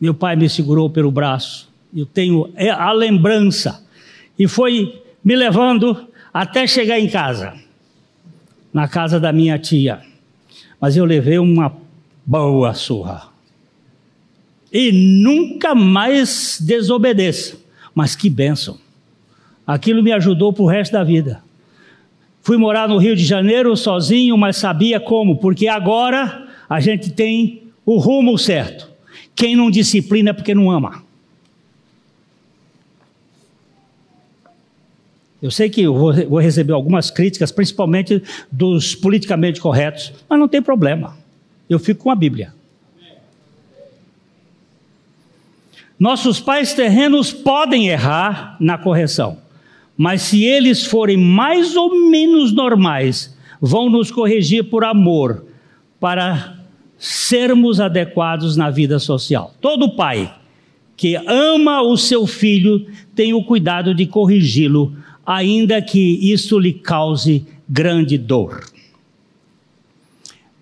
[0.01, 1.73] meu pai me segurou pelo braço.
[1.95, 3.85] Eu tenho é, a lembrança.
[4.39, 7.55] E foi me levando até chegar em casa,
[8.73, 10.01] na casa da minha tia.
[10.81, 11.84] Mas eu levei uma
[12.25, 13.29] boa surra.
[14.73, 17.57] E nunca mais desobedeça.
[17.95, 18.79] Mas que bênção.
[19.67, 21.43] Aquilo me ajudou para o resto da vida.
[22.43, 27.63] Fui morar no Rio de Janeiro sozinho, mas sabia como, porque agora a gente tem
[27.87, 28.91] o rumo certo.
[29.35, 31.03] Quem não disciplina é porque não ama.
[35.41, 40.63] Eu sei que eu vou receber algumas críticas, principalmente dos politicamente corretos, mas não tem
[40.63, 41.17] problema.
[41.69, 42.53] Eu fico com a Bíblia.
[45.99, 49.39] Nossos pais terrenos podem errar na correção.
[49.97, 55.47] Mas se eles forem mais ou menos normais, vão nos corrigir por amor,
[56.01, 56.59] para
[56.99, 59.55] sermos adequados na vida social.
[59.61, 60.35] Todo pai
[60.97, 64.95] que ama o seu filho tem o cuidado de corrigi-lo,
[65.25, 68.65] ainda que isso lhe cause grande dor.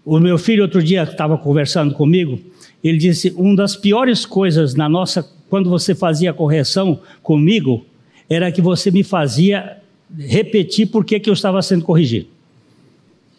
[0.05, 2.39] O meu filho outro dia estava conversando comigo,
[2.83, 7.85] ele disse: "Uma das piores coisas na nossa quando você fazia correção comigo
[8.29, 9.83] era que você me fazia
[10.19, 12.27] repetir por que, que eu estava sendo corrigido.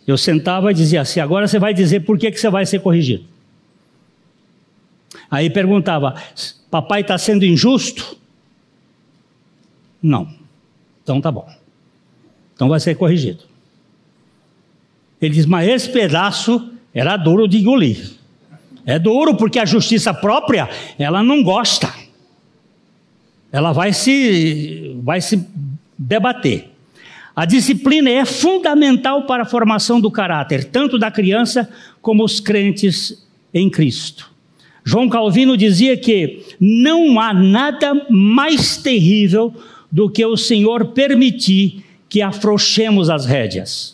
[0.05, 2.79] Eu sentava e dizia assim: agora você vai dizer por que, que você vai ser
[2.79, 3.23] corrigido.
[5.29, 6.15] Aí perguntava:
[6.69, 8.17] papai está sendo injusto?
[10.01, 10.27] Não.
[11.01, 11.47] Então tá bom.
[12.53, 13.43] Então vai ser corrigido.
[15.25, 18.11] Ele diz: mas esse pedaço era duro de engolir.
[18.85, 20.69] É duro porque a justiça própria,
[20.99, 22.03] ela não gosta
[23.53, 25.47] ela vai se, vai se
[25.95, 26.71] debater.
[27.35, 31.69] A disciplina é fundamental para a formação do caráter, tanto da criança
[32.01, 34.31] como os crentes em Cristo.
[34.83, 39.53] João Calvino dizia que não há nada mais terrível
[39.91, 43.92] do que o Senhor permitir que afrouxemos as rédeas.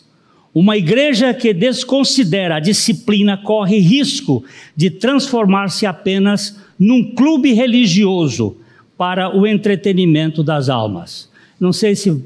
[0.60, 4.44] Uma igreja que desconsidera a disciplina corre risco
[4.76, 8.58] de transformar-se apenas num clube religioso
[8.98, 11.32] para o entretenimento das almas.
[11.58, 12.22] Não sei se,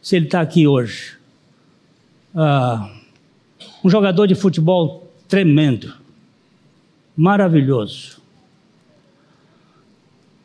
[0.00, 1.18] se ele está aqui hoje.
[2.34, 2.90] Ah,
[3.84, 5.92] um jogador de futebol tremendo,
[7.14, 8.22] maravilhoso,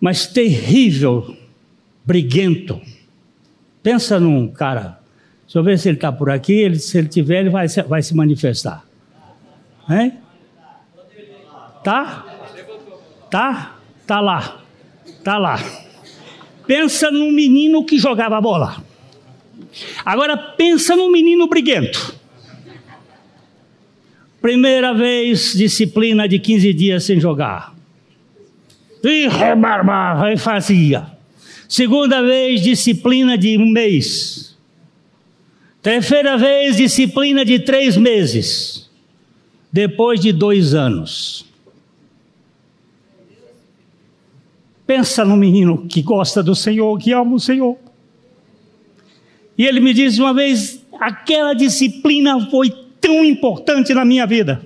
[0.01, 1.37] mas terrível,
[2.03, 2.81] briguento.
[3.81, 5.00] Pensa num cara.
[5.51, 6.53] Deixa eu ver se ele está por aqui.
[6.53, 8.85] Ele, se ele tiver, ele vai, vai se manifestar.
[9.89, 10.13] Hein?
[11.83, 12.25] Tá?
[13.29, 13.75] Tá?
[14.07, 14.61] Tá lá.
[15.25, 15.59] Tá lá.
[16.65, 18.81] Pensa num menino que jogava bola.
[20.05, 22.15] Agora pensa num menino briguento.
[24.41, 27.75] Primeira vez, disciplina de 15 dias sem jogar.
[29.03, 31.07] E rebarbava e fazia.
[31.67, 34.50] Segunda vez, disciplina de um mês.
[35.81, 38.89] Terceira vez, disciplina de três meses.
[39.71, 41.45] Depois de dois anos.
[44.85, 47.77] Pensa no menino que gosta do Senhor, que ama o Senhor.
[49.57, 52.69] E ele me disse uma vez: aquela disciplina foi
[52.99, 54.61] tão importante na minha vida.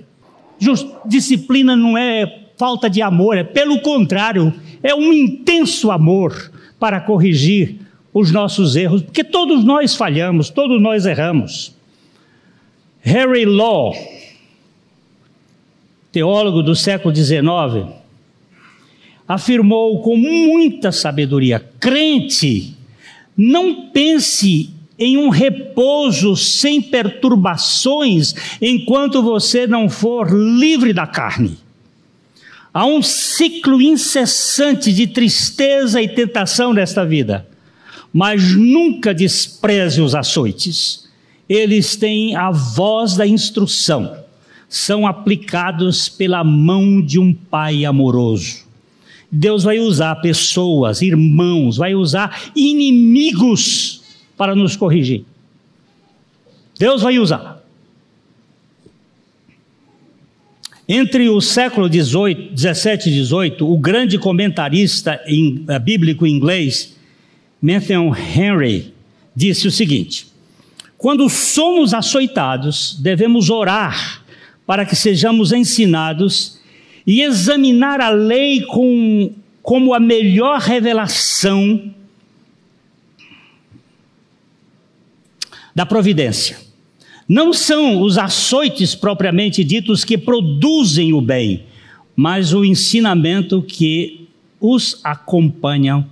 [0.58, 4.52] Just, disciplina não é falta de amor, é pelo contrário,
[4.82, 7.85] é um intenso amor para corrigir
[8.18, 11.76] os nossos erros, porque todos nós falhamos, todos nós erramos.
[13.02, 13.94] Harry Law,
[16.10, 17.92] teólogo do século XIX,
[19.28, 22.74] afirmou com muita sabedoria: crente,
[23.36, 31.58] não pense em um repouso sem perturbações enquanto você não for livre da carne.
[32.72, 37.46] Há um ciclo incessante de tristeza e tentação nesta vida,
[38.16, 41.06] mas nunca despreze os açoites.
[41.46, 44.16] Eles têm a voz da instrução,
[44.70, 48.64] são aplicados pela mão de um pai amoroso.
[49.30, 54.00] Deus vai usar pessoas, irmãos, vai usar inimigos
[54.34, 55.22] para nos corrigir.
[56.78, 57.62] Deus vai usar.
[60.88, 66.95] Entre o século 18, 17 e 18, o grande comentarista em, uh, bíblico inglês,
[67.60, 68.94] Matthew Henry,
[69.34, 70.26] disse o seguinte:
[70.98, 74.22] Quando somos açoitados, devemos orar
[74.66, 76.58] para que sejamos ensinados
[77.06, 79.32] e examinar a lei com,
[79.62, 81.92] como a melhor revelação
[85.74, 86.58] da providência.
[87.28, 91.64] Não são os açoites propriamente ditos que produzem o bem,
[92.14, 94.28] mas o ensinamento que
[94.60, 96.08] os acompanham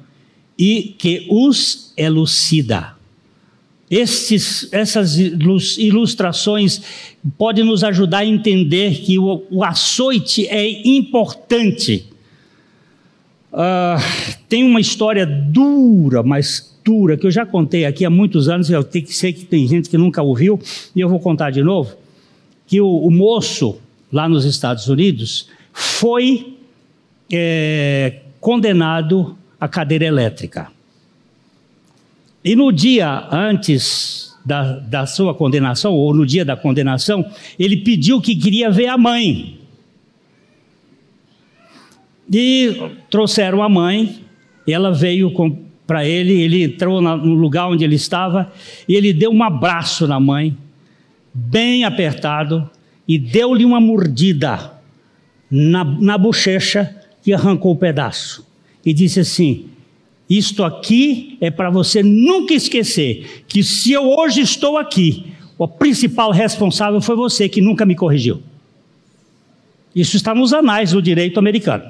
[0.59, 2.95] e que os elucida.
[3.91, 6.83] Estes, essas ilustrações
[7.39, 12.07] podem nos ajudar a entender que o, o açoite é importante.
[13.53, 18.69] Uh, tem uma história dura, mas cultura que eu já contei aqui há muitos anos,
[18.69, 20.61] eu sei que tem gente que nunca ouviu,
[20.95, 21.97] e eu vou contar de novo,
[22.67, 23.79] que o, o moço
[24.13, 26.59] lá nos Estados Unidos foi
[27.33, 30.69] é, condenado à cadeira elétrica.
[32.45, 37.25] E no dia antes da, da sua condenação, ou no dia da condenação,
[37.59, 39.59] ele pediu que queria ver a mãe.
[42.31, 44.21] E trouxeram a mãe,
[44.69, 45.33] ela veio
[45.87, 48.53] para ele, ele entrou no lugar onde ele estava
[48.87, 50.55] e ele deu um abraço na mãe,
[51.33, 52.69] bem apertado,
[53.09, 54.73] e deu-lhe uma mordida
[55.51, 56.95] na, na bochecha
[57.27, 58.54] e arrancou o um pedaço.
[58.85, 59.71] E disse assim:
[60.29, 66.31] Isto aqui é para você nunca esquecer que se eu hoje estou aqui, o principal
[66.31, 68.43] responsável foi você que nunca me corrigiu.
[69.95, 71.89] Isso está nos anais do direito americano.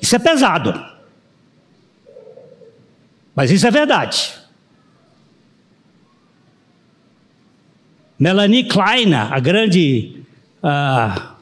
[0.00, 0.72] Isso é pesado.
[3.34, 4.32] Mas isso é verdade.
[8.18, 10.22] Melanie Klein, a grande
[10.62, 11.35] uh,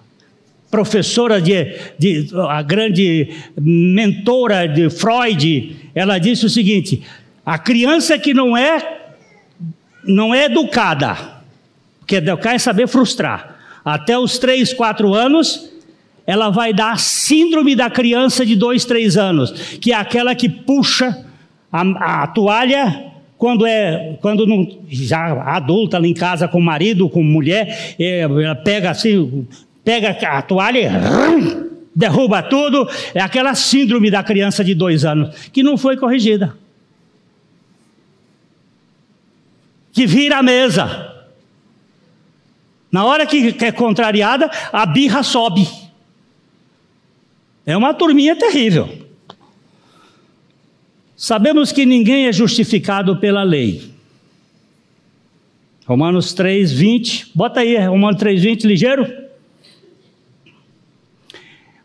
[0.74, 7.00] professora de, de, a grande mentora de Freud, ela disse o seguinte:
[7.46, 9.02] a criança que não é
[10.04, 11.16] não é educada,
[12.00, 13.56] porque educar é saber frustrar.
[13.84, 15.70] Até os três, quatro anos,
[16.26, 20.48] ela vai dar a síndrome da criança de dois, três anos, que é aquela que
[20.48, 21.24] puxa
[21.70, 27.22] a, a toalha quando é quando não, já adulta ali em casa com marido, com
[27.22, 29.46] mulher, é, ela pega assim,
[29.84, 31.64] pega a toalha e
[31.94, 36.56] derruba tudo, é aquela síndrome da criança de dois anos que não foi corrigida,
[39.92, 41.12] que vira a mesa.
[42.90, 45.68] Na hora que é contrariada, a birra sobe.
[47.66, 48.88] É uma turminha terrível.
[51.16, 53.92] Sabemos que ninguém é justificado pela lei.
[55.86, 57.32] Romanos 3, 20.
[57.34, 59.23] Bota aí, Romanos 3, 20, ligeiro.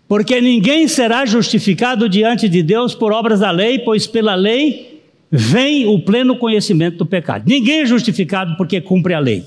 [0.10, 5.02] Porque ninguém será justificado diante de Deus por obras da lei, pois pela lei
[5.32, 7.44] vem o pleno conhecimento do pecado.
[7.48, 9.46] Ninguém é justificado porque cumpre a lei.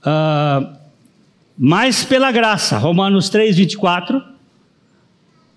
[0.00, 0.76] Uh,
[1.56, 4.34] mas pela graça, Romanos 3, 24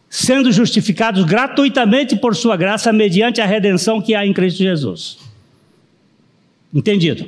[0.10, 5.18] sendo justificados gratuitamente por sua graça mediante a redenção que há em Cristo Jesus.
[6.74, 7.26] Entendido?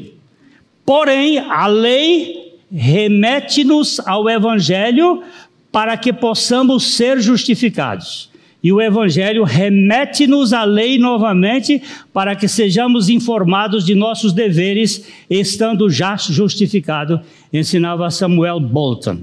[0.86, 5.24] Porém, a lei remete-nos ao evangelho
[5.72, 8.30] para que possamos ser justificados.
[8.62, 15.90] E o Evangelho remete-nos à lei novamente para que sejamos informados de nossos deveres, estando
[15.90, 17.22] já justificado,
[17.54, 19.20] ensinava Samuel Bolton.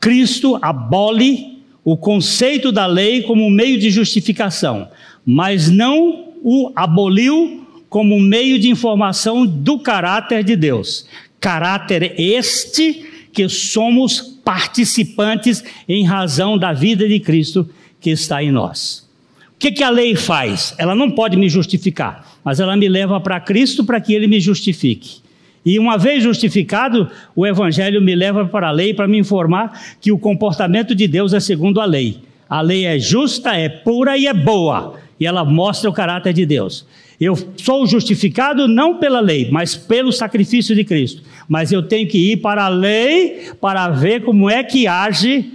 [0.00, 4.88] Cristo abole o conceito da lei como meio de justificação,
[5.26, 11.06] mas não o aboliu como meio de informação do caráter de Deus.
[11.40, 17.68] Caráter este que somos participantes em razão da vida de Cristo
[18.00, 19.06] que está em nós.
[19.54, 20.74] O que, que a lei faz?
[20.78, 24.40] Ela não pode me justificar, mas ela me leva para Cristo para que ele me
[24.40, 25.18] justifique.
[25.66, 30.10] E uma vez justificado, o Evangelho me leva para a lei para me informar que
[30.10, 32.22] o comportamento de Deus é segundo a lei.
[32.48, 34.94] A lei é justa, é pura e é boa.
[35.20, 36.86] E ela mostra o caráter de Deus.
[37.20, 41.22] Eu sou justificado não pela lei, mas pelo sacrifício de Cristo.
[41.48, 45.52] Mas eu tenho que ir para a lei para ver como é que age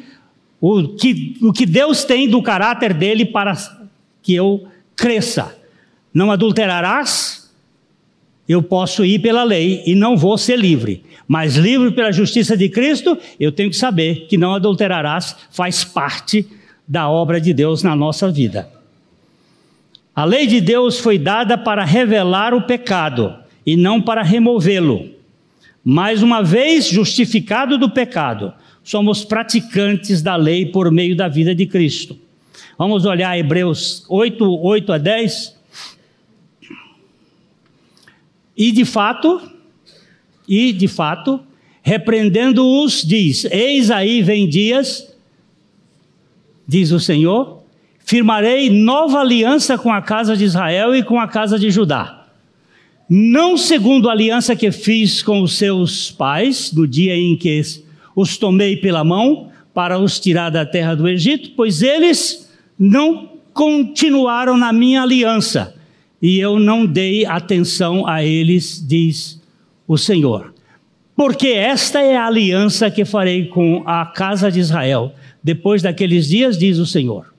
[0.60, 3.54] o que, o que Deus tem do caráter dele para
[4.22, 4.66] que eu
[4.96, 5.56] cresça.
[6.14, 7.52] Não adulterarás,
[8.48, 11.04] eu posso ir pela lei e não vou ser livre.
[11.28, 16.48] Mas livre pela justiça de Cristo, eu tenho que saber que não adulterarás faz parte
[16.88, 18.70] da obra de Deus na nossa vida.
[20.16, 23.36] A lei de Deus foi dada para revelar o pecado
[23.66, 25.10] e não para removê-lo.
[25.84, 28.54] Mais uma vez, justificado do pecado,
[28.84, 32.18] somos praticantes da lei por meio da vida de Cristo.
[32.78, 35.58] Vamos olhar Hebreus 8, 8 a 10.
[38.56, 39.42] E de fato,
[40.48, 41.42] e de fato,
[41.82, 45.14] repreendendo-os, diz: Eis aí vem dias,
[46.66, 47.62] diz o Senhor,
[48.00, 52.23] firmarei nova aliança com a casa de Israel e com a casa de Judá.
[53.10, 57.62] Não segundo a aliança que fiz com os seus pais, no dia em que
[58.16, 62.50] os tomei pela mão para os tirar da terra do Egito, pois eles
[62.80, 65.76] não continuaram na minha aliança,
[66.22, 69.42] e eu não dei atenção a eles, diz
[69.88, 70.54] o Senhor.
[71.16, 76.58] Porque esta é a aliança que farei com a casa de Israel, depois daqueles dias,
[76.58, 77.33] diz o Senhor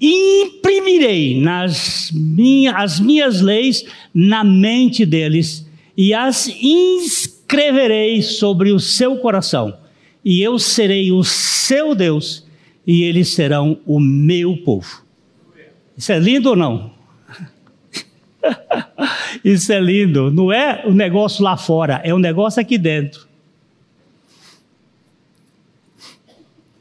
[0.00, 3.84] imprimirei nas minha, as minhas leis
[4.14, 5.66] na mente deles
[5.96, 9.78] e as inscreverei sobre o seu coração,
[10.24, 12.46] e eu serei o seu Deus,
[12.86, 15.04] e eles serão o meu povo.
[15.96, 16.94] Isso é lindo ou não?
[19.42, 20.30] Isso é lindo.
[20.30, 23.26] Não é o negócio lá fora, é o negócio aqui dentro.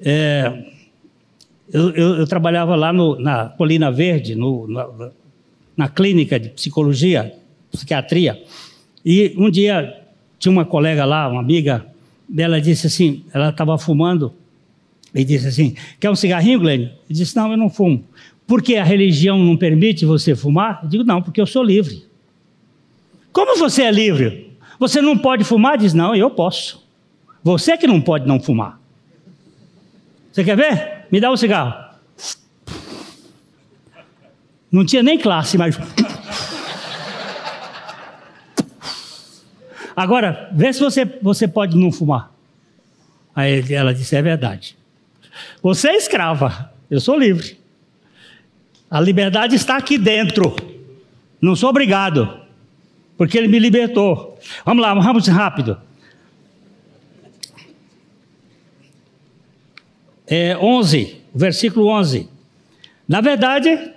[0.02, 0.75] É,
[1.72, 5.12] eu, eu, eu trabalhava lá no, na Colina Verde, no, na,
[5.76, 7.34] na clínica de psicologia,
[7.72, 8.42] psiquiatria,
[9.04, 10.02] e um dia
[10.40, 11.86] tinha uma colega lá, uma amiga
[12.28, 14.34] dela, disse assim: ela estava fumando,
[15.14, 16.84] e disse assim: Quer um cigarrinho, Glenn?
[16.84, 18.04] Eu disse: Não, eu não fumo.
[18.46, 20.82] Porque a religião não permite você fumar?
[20.84, 22.06] Eu digo: Não, porque eu sou livre.
[23.32, 24.52] Como você é livre?
[24.78, 25.78] Você não pode fumar?
[25.78, 26.86] Diz: Não, eu posso.
[27.42, 28.80] Você que não pode não fumar.
[30.32, 30.95] Você quer ver?
[31.12, 31.74] Me dá um cigarro.
[34.72, 35.78] Não tinha nem classe, mas.
[39.96, 42.32] Agora, vê se você, você pode não fumar.
[43.34, 44.76] Aí ela disse: É verdade.
[45.62, 47.58] Você é escrava, eu sou livre.
[48.90, 50.56] A liberdade está aqui dentro.
[51.42, 52.40] Não sou obrigado,
[53.18, 54.40] porque ele me libertou.
[54.66, 55.78] Vamos lá, vamos rápido.
[60.28, 62.28] É, 11, versículo 11.
[63.08, 63.92] Na verdade,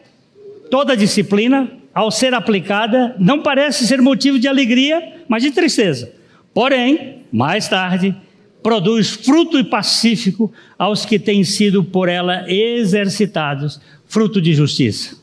[0.70, 6.12] toda disciplina, ao ser aplicada, não parece ser motivo de alegria, mas de tristeza.
[6.53, 8.14] Porém, mais tarde,
[8.62, 15.16] produz fruto pacífico aos que têm sido por ela exercitados, fruto de justiça.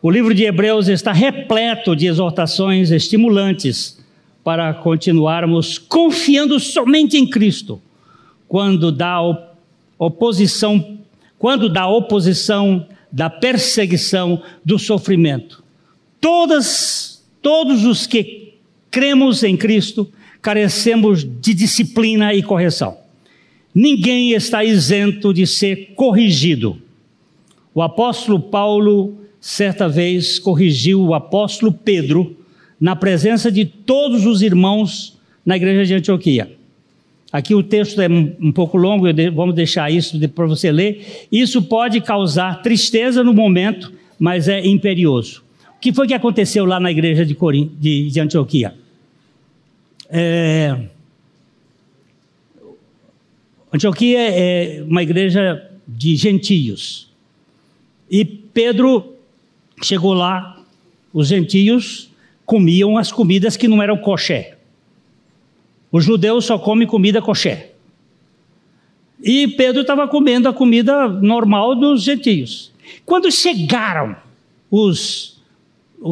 [0.00, 4.02] O livro de Hebreus está repleto de exortações estimulantes
[4.42, 7.80] para continuarmos confiando somente em Cristo,
[8.48, 9.51] quando dá o
[10.06, 10.98] oposição,
[11.38, 15.62] quando da oposição, da perseguição, do sofrimento.
[16.20, 18.54] Todas, todos os que
[18.90, 22.96] cremos em Cristo carecemos de disciplina e correção.
[23.74, 26.78] Ninguém está isento de ser corrigido.
[27.74, 32.36] O apóstolo Paulo, certa vez, corrigiu o apóstolo Pedro
[32.78, 36.61] na presença de todos os irmãos na igreja de Antioquia.
[37.32, 41.26] Aqui o texto é um pouco longo, vamos deixar isso para você ler.
[41.32, 45.42] Isso pode causar tristeza no momento, mas é imperioso.
[45.76, 47.34] O que foi que aconteceu lá na igreja de,
[47.78, 48.74] de, de Antioquia?
[50.10, 50.78] É...
[53.72, 57.08] Antioquia é uma igreja de gentios.
[58.10, 59.14] E Pedro
[59.82, 60.62] chegou lá,
[61.14, 62.10] os gentios
[62.44, 64.58] comiam as comidas que não eram coxé.
[65.92, 67.72] O judeu só come comida coxé.
[69.22, 72.72] E Pedro estava comendo a comida normal dos gentios.
[73.04, 74.16] Quando chegaram
[74.70, 75.40] os,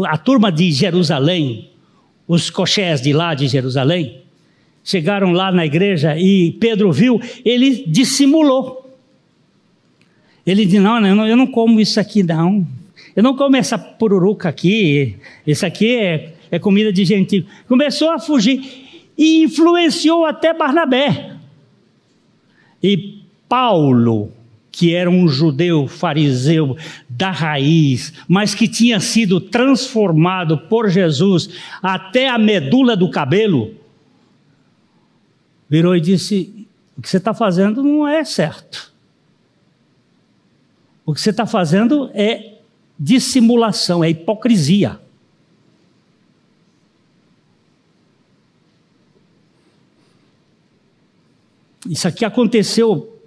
[0.06, 1.70] a turma de Jerusalém,
[2.28, 4.20] os coxés de lá de Jerusalém,
[4.84, 8.94] chegaram lá na igreja e Pedro viu, ele dissimulou.
[10.46, 12.66] Ele disse: Não, não eu não como isso aqui, não.
[13.16, 15.16] Eu não como essa pururuca aqui.
[15.46, 17.44] Isso aqui é, é comida de gentil.
[17.66, 18.89] Começou a fugir
[19.20, 21.36] e influenciou até Barnabé.
[22.82, 24.32] E Paulo,
[24.72, 26.74] que era um judeu fariseu
[27.06, 31.50] da raiz, mas que tinha sido transformado por Jesus
[31.82, 33.74] até a medula do cabelo,
[35.68, 36.66] virou e disse:
[36.96, 38.90] O que você está fazendo não é certo.
[41.04, 42.54] O que você está fazendo é
[42.98, 44.98] dissimulação, é hipocrisia.
[51.90, 53.20] Isso aqui aconteceu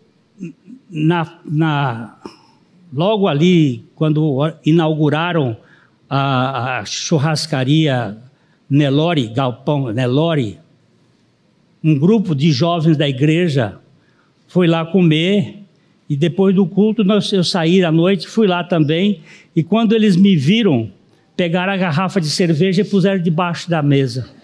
[0.89, 2.16] na, na
[2.93, 5.57] logo ali, quando inauguraram
[6.09, 8.18] a, a churrascaria
[8.70, 10.59] Nelore, Galpão Nelore,
[11.84, 13.80] um grupo de jovens da igreja
[14.47, 15.59] foi lá comer
[16.09, 19.20] e depois do culto nós, eu saí à noite, fui lá também
[19.53, 20.89] e quando eles me viram,
[21.36, 24.41] pegaram a garrafa de cerveja e puseram debaixo da mesa.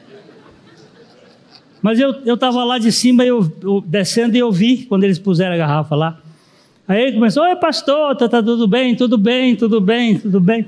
[1.82, 5.56] Mas eu estava lá de cima, eu, eu, descendo e eu vi quando eles puseram
[5.56, 6.22] a garrafa lá.
[6.88, 10.66] Aí ele começou, oi pastor, tá, tá tudo bem, tudo bem, tudo bem, tudo bem.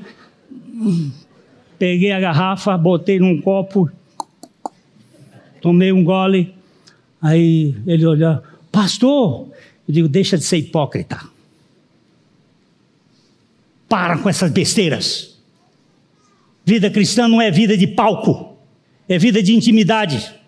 [1.78, 3.90] Peguei a garrafa, botei num copo,
[5.60, 6.54] tomei um gole.
[7.22, 8.42] Aí ele olhou,
[8.72, 9.48] pastor,
[9.88, 11.20] eu digo, deixa de ser hipócrita.
[13.90, 15.38] Para com essas besteiras.
[16.64, 18.56] Vida cristã não é vida de palco,
[19.10, 20.41] é vida de intimidade.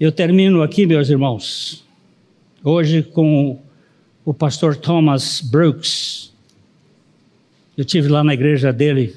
[0.00, 1.84] Eu termino aqui, meus irmãos,
[2.64, 3.60] hoje com
[4.24, 6.32] o pastor Thomas Brooks.
[7.76, 9.14] Eu tive lá na igreja dele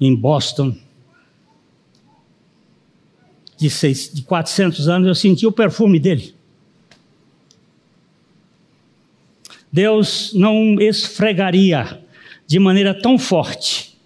[0.00, 0.78] em Boston.
[3.58, 6.36] De, seis, de 400 anos, eu senti o perfume dele.
[9.72, 12.00] Deus não esfregaria
[12.46, 13.98] de maneira tão forte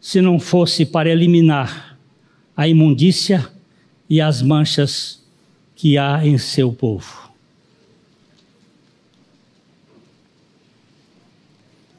[0.00, 1.98] se não fosse para eliminar
[2.56, 3.57] a imundícia
[4.08, 5.22] e as manchas
[5.76, 7.28] que há em seu povo.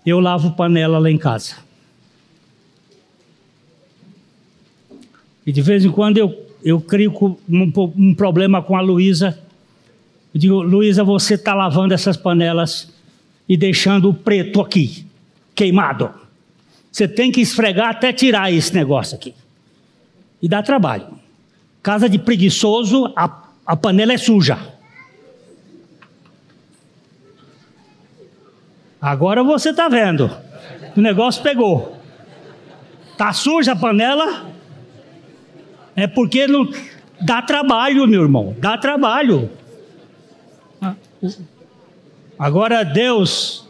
[0.06, 1.58] Eu lavo panela lá em casa.
[5.46, 7.12] E de vez em quando eu, eu crio
[7.48, 9.40] um, um problema com a Luísa.
[10.34, 12.92] Eu digo, Luísa, você está lavando essas panelas
[13.48, 15.06] e deixando o preto aqui,
[15.56, 16.12] queimado.
[16.92, 19.34] Você tem que esfregar até tirar esse negócio aqui.
[20.42, 21.08] E dá trabalho.
[21.82, 24.58] Casa de preguiçoso, a, a panela é suja.
[29.02, 30.30] Agora você está vendo.
[30.96, 31.98] O negócio pegou.
[33.18, 34.50] Tá suja a panela?
[35.96, 36.70] É porque não
[37.22, 38.56] dá trabalho, meu irmão.
[38.60, 39.50] Dá trabalho.
[42.38, 43.68] Agora Deus.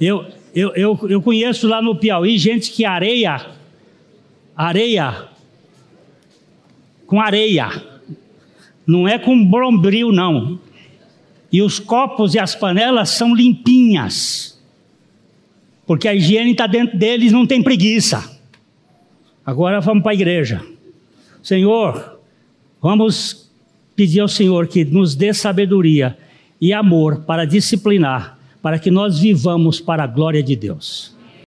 [0.00, 3.55] Eu, eu, eu, eu conheço lá no Piauí gente que areia
[4.56, 5.28] areia
[7.06, 7.70] com areia.
[8.86, 10.58] Não é com brombril, não.
[11.52, 14.60] E os copos e as panelas são limpinhas.
[15.86, 18.38] Porque a higiene está dentro deles, não tem preguiça.
[19.44, 20.64] Agora vamos para a igreja.
[21.42, 22.20] Senhor,
[22.82, 23.48] vamos
[23.94, 26.18] pedir ao Senhor que nos dê sabedoria
[26.60, 31.15] e amor para disciplinar, para que nós vivamos para a glória de Deus.